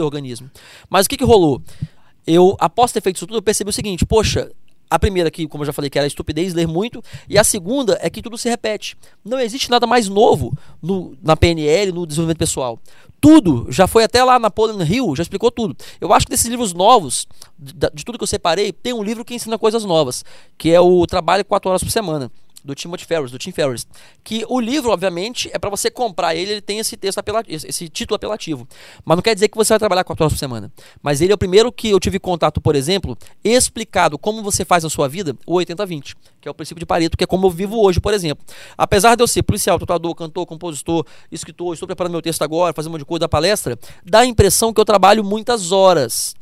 [0.00, 0.50] seu organismo.
[0.88, 1.62] Mas o que, que rolou?
[2.26, 4.50] Eu, após ter feito isso tudo, eu percebi o seguinte: poxa,
[4.88, 7.98] a primeira, que, como eu já falei, que era estupidez, ler muito, e a segunda
[8.02, 8.96] é que tudo se repete.
[9.24, 12.78] Não existe nada mais novo no- na PNL, no desenvolvimento pessoal.
[13.20, 15.76] Tudo, já foi até lá Napoleon Hill, já explicou tudo.
[16.00, 17.26] Eu acho que desses livros novos,
[17.58, 20.24] de, de tudo que eu separei, tem um livro que ensina coisas novas,
[20.56, 22.30] que é o Trabalho 4 Horas por Semana
[22.64, 23.86] do Timothy Ferris, do Tim Ferriss,
[24.22, 27.88] que o livro, obviamente, é para você comprar ele, ele tem esse texto apelativo, esse
[27.88, 28.66] título apelativo.
[29.04, 30.72] Mas não quer dizer que você vai trabalhar quatro horas por semana.
[31.02, 34.84] Mas ele é o primeiro que eu tive contato, por exemplo, explicado como você faz
[34.84, 37.50] na sua vida o 80-20, que é o princípio de Pareto, que é como eu
[37.50, 38.44] vivo hoje, por exemplo.
[38.76, 42.90] Apesar de eu ser policial, tatuador, cantor, compositor, escritor, estou preparando meu texto agora, fazendo
[42.90, 46.34] um monte de coisa da palestra, dá a impressão que eu trabalho muitas horas.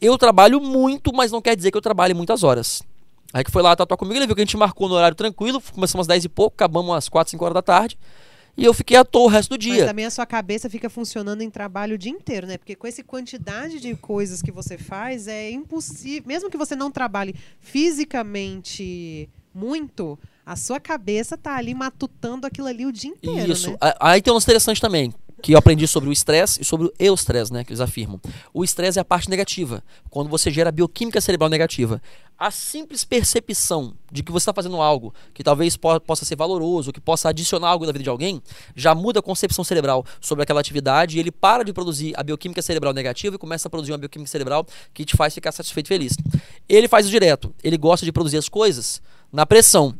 [0.00, 2.82] Eu trabalho muito, mas não quer dizer que eu trabalhe muitas horas.
[3.32, 5.60] Aí que foi lá tatuar comigo, ele viu que a gente marcou no horário tranquilo,
[5.72, 7.98] começamos às 10 e pouco, acabamos às 4, 5 horas da tarde.
[8.56, 9.86] E eu fiquei à toa o resto do Mas dia.
[9.86, 12.56] também a sua cabeça fica funcionando em trabalho o dia inteiro, né?
[12.56, 16.26] Porque com essa quantidade de coisas que você faz, é impossível.
[16.26, 22.86] Mesmo que você não trabalhe fisicamente muito, a sua cabeça tá ali matutando aquilo ali
[22.86, 23.72] o dia inteiro, Isso.
[23.72, 23.78] né?
[24.00, 25.12] Aí tem um lance interessante também,
[25.46, 28.20] que eu aprendi sobre o estresse e sobre o eustresse, né, que eles afirmam.
[28.52, 29.80] O estresse é a parte negativa,
[30.10, 32.02] quando você gera bioquímica cerebral negativa.
[32.36, 36.92] A simples percepção de que você está fazendo algo que talvez po- possa ser valoroso,
[36.92, 38.42] que possa adicionar algo na vida de alguém,
[38.74, 42.60] já muda a concepção cerebral sobre aquela atividade e ele para de produzir a bioquímica
[42.60, 45.90] cerebral negativa e começa a produzir uma bioquímica cerebral que te faz ficar satisfeito e
[45.90, 46.14] feliz.
[46.68, 47.54] Ele faz isso direto.
[47.62, 49.00] Ele gosta de produzir as coisas
[49.32, 49.94] na pressão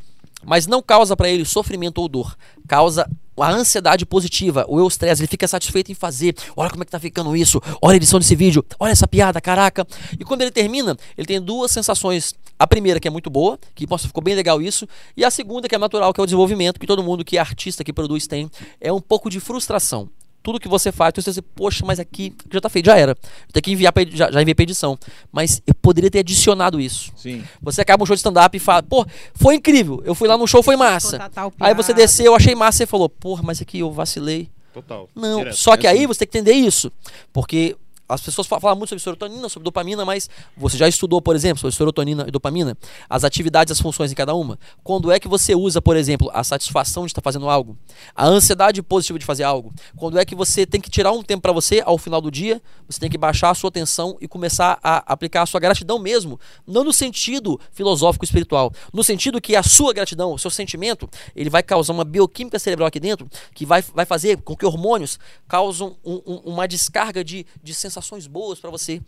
[0.45, 2.37] mas não causa para ele sofrimento ou dor.
[2.67, 3.09] Causa
[3.43, 6.35] a ansiedade positiva, o eustresse, ele fica satisfeito em fazer.
[6.57, 7.61] Olha como é que tá ficando isso.
[7.83, 8.65] Olha a edição desse vídeo.
[8.79, 9.87] Olha essa piada, caraca.
[10.19, 12.35] E quando ele termina, ele tem duas sensações.
[12.59, 15.69] A primeira que é muito boa, que nossa, ficou bem legal isso, e a segunda
[15.69, 18.27] que é natural, que é o desenvolvimento, que todo mundo que é artista, que produz
[18.27, 20.09] tem, é um pouco de frustração.
[20.47, 23.17] Tudo que você faz, você diz, poxa, mas aqui já tá feito, já era.
[23.53, 24.97] Tem que enviar pra, já, já enviei pra edição.
[25.33, 27.11] Mas eu poderia ter adicionado isso.
[27.17, 27.43] Sim.
[27.61, 30.01] Você acaba um show de stand-up e fala, pô, foi incrível.
[30.05, 31.19] Eu fui lá no show, foi massa.
[31.59, 34.49] Aí você desceu, achei massa e falou, porra, mas aqui eu vacilei.
[34.73, 35.09] Total.
[35.17, 35.57] Não, Direto.
[35.57, 36.07] só que É aí assim.
[36.07, 36.93] você tem que entender isso.
[37.33, 37.75] Porque
[38.09, 41.61] as pessoas fa- falam muito sobre serotonina, sobre dopamina, mas você já estudou, por exemplo,
[41.61, 42.77] sobre serotonina e dopamina,
[43.09, 44.59] as atividades, as funções em cada uma.
[44.85, 47.77] Quando é que você usa, por exemplo, a satisfação de estar fazendo algo,
[48.15, 49.73] a ansiedade positiva de fazer algo?
[49.97, 52.61] Quando é que você tem que tirar um tempo para você ao final do dia,
[52.89, 56.39] você tem que baixar a sua atenção e começar a aplicar a sua gratidão mesmo,
[56.67, 61.51] não no sentido filosófico espiritual, no sentido que a sua gratidão, o seu sentimento, ele
[61.51, 65.97] vai causar uma bioquímica cerebral aqui dentro que vai, vai fazer com que hormônios causam
[66.05, 69.01] um- um- uma descarga de, de sensações boas para você.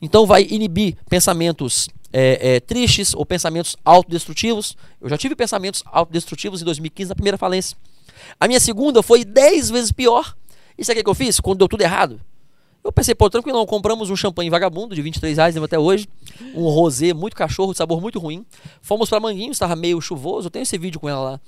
[0.00, 4.76] Então vai inibir pensamentos é, é, tristes ou pensamentos autodestrutivos.
[5.00, 7.76] Eu já tive pensamentos autodestrutivos em 2015 na primeira falência.
[8.38, 10.36] A minha segunda foi 10 vezes pior.
[10.76, 11.38] E sabe o que eu fiz?
[11.40, 12.20] Quando deu tudo errado.
[12.84, 16.08] Eu pensei, pô, tranquilão, compramos um champanhe vagabundo de 23 reais, lembro até hoje.
[16.52, 18.44] Um rosé muito cachorro, de sabor muito ruim.
[18.80, 21.40] Fomos pra Manguinhos, estava meio chuvoso, eu tenho esse vídeo com ela lá.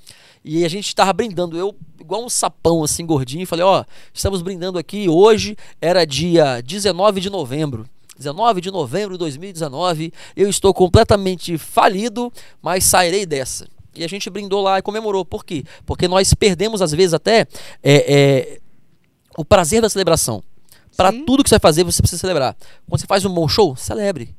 [0.47, 3.83] E a gente estava brindando, eu igual um sapão assim, gordinho, falei, ó,
[4.13, 7.89] estamos brindando aqui, hoje era dia 19 de novembro.
[8.15, 12.31] 19 de novembro de 2019, eu estou completamente falido,
[12.61, 13.67] mas sairei dessa.
[13.95, 15.25] E a gente brindou lá e comemorou.
[15.25, 15.63] Por quê?
[15.83, 17.47] Porque nós perdemos, às vezes, até
[17.81, 18.59] é, é,
[19.35, 20.43] o prazer da celebração.
[20.95, 22.55] Para tudo que você vai fazer, você precisa celebrar.
[22.87, 24.35] Quando você faz um bom show, celebre.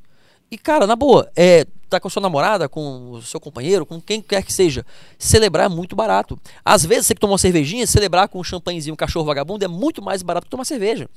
[0.49, 3.99] E, cara, na boa, é, tá com a sua namorada, com o seu companheiro, com
[4.01, 4.85] quem quer que seja,
[5.17, 6.39] celebrar é muito barato.
[6.63, 9.67] Às vezes, você que toma uma cervejinha, celebrar com um champanhezinho, um cachorro vagabundo, é
[9.67, 11.09] muito mais barato que tomar cerveja.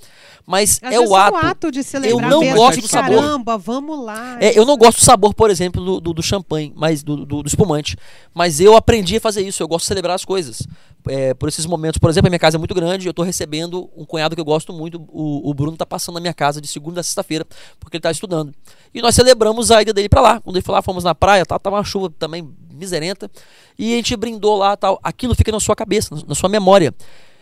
[0.46, 1.70] Mas Às é vezes o ato.
[1.70, 3.16] de celebrar não mesmo, gosto do sabor.
[3.16, 4.38] Caramba, vamos lá.
[4.40, 7.42] É, eu não gosto do sabor, por exemplo, do, do, do champanhe, mas do, do,
[7.42, 7.96] do espumante.
[8.32, 9.62] Mas eu aprendi a fazer isso.
[9.62, 10.66] Eu gosto de celebrar as coisas.
[11.08, 13.06] É, por esses momentos, por exemplo, a minha casa é muito grande.
[13.06, 15.00] Eu tô recebendo um cunhado que eu gosto muito.
[15.08, 17.46] O, o Bruno tá passando na minha casa de segunda a sexta-feira,
[17.78, 18.52] porque ele tá estudando.
[18.92, 20.40] E nós celebramos a ida dele pra lá.
[20.40, 23.30] Quando ele foi lá, fomos na praia, tá, tava uma chuva também miserenta.
[23.78, 24.98] E a gente brindou lá tal.
[25.02, 26.94] Aquilo fica na sua cabeça, na- na sua memória.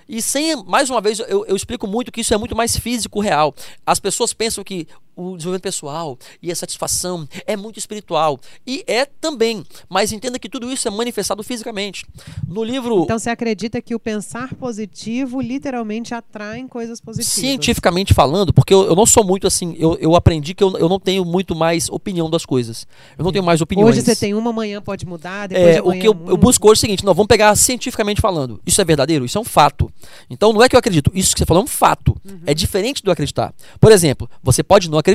[0.08, 3.20] E sem, mais uma vez, eu, eu explico muito que isso é muito mais físico
[3.20, 3.54] real.
[3.84, 4.86] As pessoas pensam que
[5.18, 8.38] o desenvolvimento pessoal e a satisfação é muito espiritual.
[8.64, 9.64] E é também.
[9.88, 12.06] Mas entenda que tudo isso é manifestado fisicamente.
[12.46, 13.02] No livro.
[13.02, 17.32] Então você acredita que o pensar positivo literalmente atrai coisas positivas?
[17.32, 20.88] Cientificamente falando, porque eu, eu não sou muito assim, eu, eu aprendi que eu, eu
[20.88, 22.86] não tenho muito mais opinião das coisas.
[23.16, 23.96] Eu não tenho mais opiniões.
[23.96, 26.78] Hoje você tem uma, amanhã pode mudar, depois É, o que eu, eu busco hoje
[26.78, 28.60] é o seguinte: não, vamos pegar cientificamente falando.
[28.64, 29.24] Isso é verdadeiro?
[29.24, 29.90] Isso é um fato.
[30.30, 32.16] Então não é que eu acredito, isso que você falou é um fato.
[32.24, 32.40] Uhum.
[32.46, 33.54] É diferente do acreditar.
[33.80, 35.07] Por exemplo, você pode não acreditar,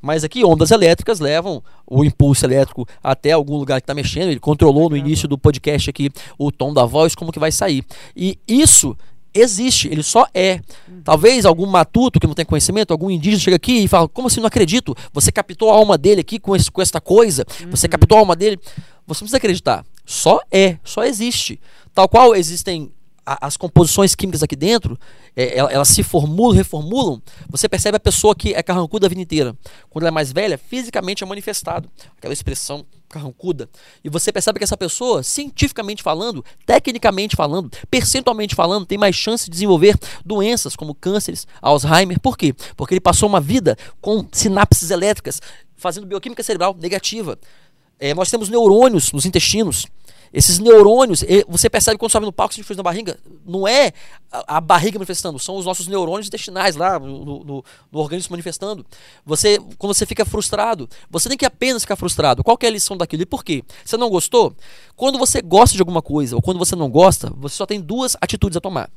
[0.00, 4.30] mas aqui ondas elétricas levam o impulso elétrico até algum lugar que está mexendo.
[4.30, 7.84] Ele controlou no início do podcast aqui o tom da voz, como que vai sair.
[8.16, 8.96] E isso
[9.34, 10.60] existe, ele só é.
[11.04, 14.40] Talvez algum matuto que não tem conhecimento, algum indígena chega aqui e fala: Como assim
[14.40, 14.94] não acredito?
[15.12, 17.44] Você captou a alma dele aqui com, esse, com esta coisa?
[17.70, 18.58] Você captou a alma dele?
[19.06, 19.84] Você não precisa acreditar.
[20.04, 21.60] Só é, só existe.
[21.94, 22.92] Tal qual existem
[23.30, 24.98] a- as composições químicas aqui dentro,
[25.36, 27.22] é, ela- elas se formulam, reformulam.
[27.48, 29.56] Você percebe a pessoa que é carrancuda a vida inteira.
[29.88, 31.88] Quando ela é mais velha, fisicamente é manifestado.
[32.18, 33.68] Aquela expressão carrancuda.
[34.04, 39.44] E você percebe que essa pessoa, cientificamente falando, tecnicamente falando, percentualmente falando, tem mais chance
[39.44, 42.18] de desenvolver doenças como cânceres, Alzheimer.
[42.20, 42.54] Por quê?
[42.76, 45.40] Porque ele passou uma vida com sinapses elétricas,
[45.76, 47.38] fazendo bioquímica cerebral negativa.
[47.98, 49.86] É, nós temos neurônios nos intestinos.
[50.32, 53.92] Esses neurônios, você percebe quando sobe no palco, se a na barriga, não é
[54.30, 58.86] a, barriga manifestando, são os nossos neurônios intestinais lá, no, no- no organismo manifestando.
[59.26, 62.44] Você, quando você fica frustrado, você tem que apenas ficar frustrado.
[62.44, 63.64] Qual é a lição daquilo e por quê?
[63.84, 64.54] Você não gostou?
[64.94, 68.16] Quando você gosta de alguma coisa ou quando você não gosta, você só tem duas
[68.20, 68.88] atitudes a tomar.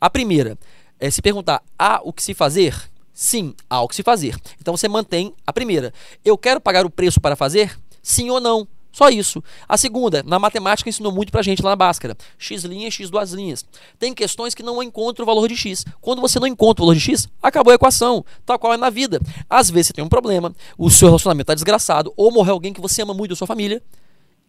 [0.00, 0.58] A primeira
[0.98, 2.74] é se perguntar: há o que se fazer?
[3.12, 4.34] Sim, há o que se fazer.
[4.60, 5.92] Então você mantém a primeira.
[6.24, 7.78] Eu quero pagar o preço para fazer?
[8.02, 8.66] Sim ou não?
[8.92, 9.42] Só isso.
[9.68, 12.16] A segunda, na matemática ensinou muito pra gente lá na Bhaskara.
[12.38, 13.64] X linhas, X duas linhas.
[13.98, 15.84] Tem questões que não encontram o valor de X.
[16.00, 18.24] Quando você não encontra o valor de X, acabou a equação.
[18.44, 19.20] Tal qual é na vida.
[19.48, 22.80] Às vezes você tem um problema, o seu relacionamento está desgraçado, ou morreu alguém que
[22.80, 23.82] você ama muito da sua família.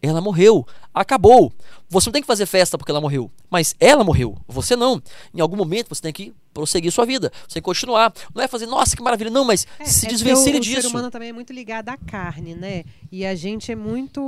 [0.02, 0.66] Ela morreu.
[0.92, 1.52] Acabou.
[1.88, 3.30] Você não tem que fazer festa porque ela morreu.
[3.48, 4.36] Mas ela morreu.
[4.48, 5.00] Você não.
[5.32, 7.32] Em algum momento você tem que prosseguir sua vida.
[7.48, 8.12] Você continuar.
[8.34, 9.30] Não é fazer, nossa, que maravilha.
[9.30, 10.82] Não, mas É, se é desvencilhe o, O disso.
[10.82, 12.84] ser humano também é muito ligado à carne, né?
[13.10, 14.20] E a gente é muito.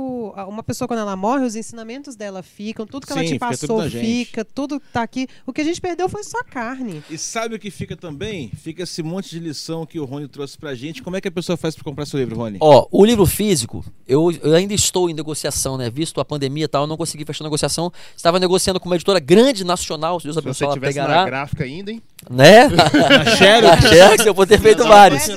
[0.47, 3.47] Uma pessoa, quando ela morre, os ensinamentos dela ficam, tudo que ela Sim, te fica
[3.49, 4.05] tudo passou na gente.
[4.05, 5.27] fica, tudo tá aqui.
[5.45, 7.03] O que a gente perdeu foi só carne.
[7.09, 8.51] E sabe o que fica também?
[8.61, 11.01] Fica esse monte de lição que o Rony trouxe pra gente.
[11.01, 12.57] Como é que a pessoa faz pra comprar seu livro, Rony?
[12.61, 15.89] Ó, o livro físico, eu, eu ainda estou em negociação, né?
[15.89, 17.91] Visto a pandemia e tal, eu não consegui fechar a negociação.
[18.15, 21.15] Estava negociando com uma editora grande nacional, se Deus Se você abençoe, ela tivesse pegará.
[21.21, 22.01] na gráfica ainda, hein?
[22.29, 22.63] Né?
[22.65, 23.85] A Xerox.
[23.85, 25.27] A Xerox, eu vou ter feito Não, vários.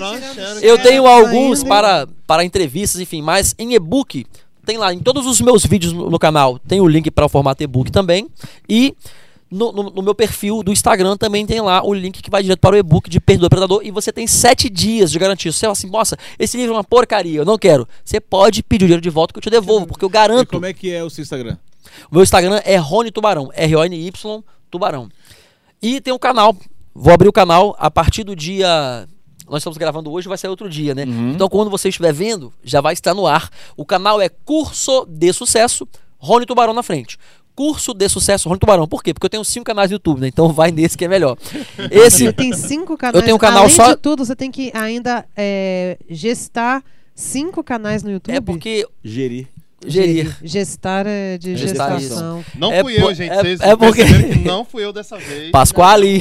[0.63, 4.27] Eu tenho alguns para, para entrevistas, enfim, mas em e-book,
[4.65, 7.63] tem lá, em todos os meus vídeos no, canal, tem o link para o formato
[7.63, 8.27] e-book também.
[8.69, 8.95] E
[9.51, 12.59] no, no- no meu perfil do Instagram também tem lá o link que vai direto
[12.61, 13.81] para o e-book de Perdoa Predador.
[13.83, 15.51] E você tem sete dias de garantia.
[15.53, 17.87] Se você fala assim, nossa, esse livro é uma porcaria, eu não quero.
[18.05, 20.49] Você pode pedir o dinheiro de volta que eu te devolvo, porque eu E garanto.
[20.51, 21.57] como é que é o seu Instagram?
[22.11, 25.09] O meu Instagram é Rony Tubarão, R-O-N-Y Tubarão.
[25.81, 26.55] E tem um canal,
[26.99, 29.07] vou abrir o canal a partir do dia.
[29.49, 31.05] Nós estamos gravando hoje, vai sair outro dia, né?
[31.35, 33.49] Então, quando você estiver vendo, já vai estar no ar.
[33.77, 35.89] O canal é Curso de Sucesso,
[36.19, 37.17] Rony Tubarão na frente.
[37.55, 38.87] Curso de Sucesso, Rony Tubarão.
[38.87, 39.15] Por quê?
[39.15, 40.29] Porque eu tenho cinco canais no YouTube, né?
[40.29, 41.37] Então vai nesse que é melhor.
[41.91, 42.27] Esse.
[42.27, 43.25] Você tem cinco canais.
[43.25, 46.85] tenho um canal Além só- de tudo, você tem que ainda é, gestar
[47.15, 48.35] cinco canais no YouTube.
[48.35, 48.87] É porque.
[49.03, 49.49] Gerir.
[49.87, 50.37] Gerir.
[50.43, 52.45] Gestar é de Gestar, gestação.
[52.57, 53.31] Não É fui eu, gente.
[53.31, 54.05] é- Vocês é porque-
[54.45, 55.51] não fui eu dessa vez.
[55.53, 56.17] Pasquale.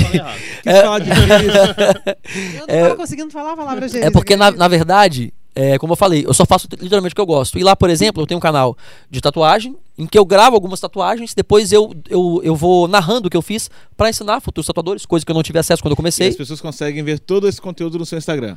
[0.66, 1.04] Errado.
[1.06, 2.56] Que difícil.
[2.60, 4.06] Eu não tava conseguindo falar a palavra gerir.
[4.08, 7.22] É porque, na, na verdade, é, como eu falei, eu só faço literalmente o que
[7.22, 7.58] eu gosto.
[7.58, 8.78] E lá, por exemplo, eu tenho um canal
[9.10, 13.30] de tatuagem, em que eu gravo algumas tatuagens, depois eu, eu, eu vou narrando o
[13.32, 15.96] que eu fiz pra ensinar futuros tatuadores, coisa que eu não tive acesso quando eu
[15.96, 16.28] E comecei.
[16.28, 18.56] as pessoas conseguem ver todo esse conteúdo no seu Instagram.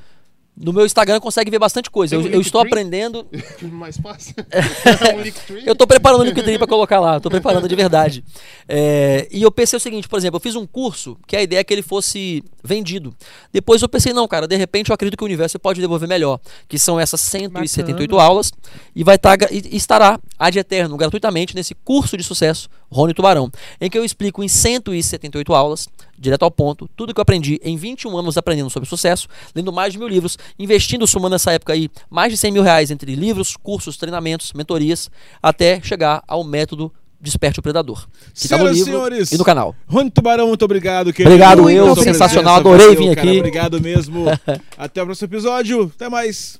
[0.57, 2.17] No meu Instagram consegue ver bastante coisa.
[2.17, 3.27] Tem Eu, eu estou aprendendo.
[3.63, 4.35] Mais fácil.
[5.25, 5.67] Linktree.
[5.67, 8.23] Eu tô preparando o Linktree pra colocar lá, tô preparando de verdade.
[8.69, 11.61] É, e eu pensei o seguinte, por exemplo, eu fiz um curso que a ideia
[11.61, 13.15] é que ele fosse vendido.
[13.51, 16.39] Depois eu pensei, não, cara, de repente eu acredito que o universo pode devolver melhor,
[16.69, 18.53] que são essas 178 aulas
[18.95, 23.51] e vai estar e e estará ad eterno, gratuitamente nesse curso de sucesso Rony Tubarão,
[23.81, 25.89] em que eu explico em 178 aulas,
[26.21, 29.93] direto ao ponto, tudo que eu aprendi em 21 anos aprendendo sobre sucesso, lendo mais
[29.93, 33.57] de mil livros, investindo, somando nessa época aí, mais de 100 mil reais entre livros,
[33.57, 35.11] cursos, treinamentos, mentorias,
[35.43, 36.93] até chegar ao método
[37.23, 38.09] Desperte o Predador.
[38.35, 39.77] Que tá no Senhoras livro senhores, e no canal.
[39.87, 41.13] Rony Tubarão, muito obrigado.
[41.13, 41.29] querido.
[41.29, 43.39] Obrigado, eu, sensacional, adorei vir aqui.
[43.39, 44.25] Obrigado mesmo.
[44.79, 45.93] Até o próximo episódio.
[45.95, 46.59] Até mais.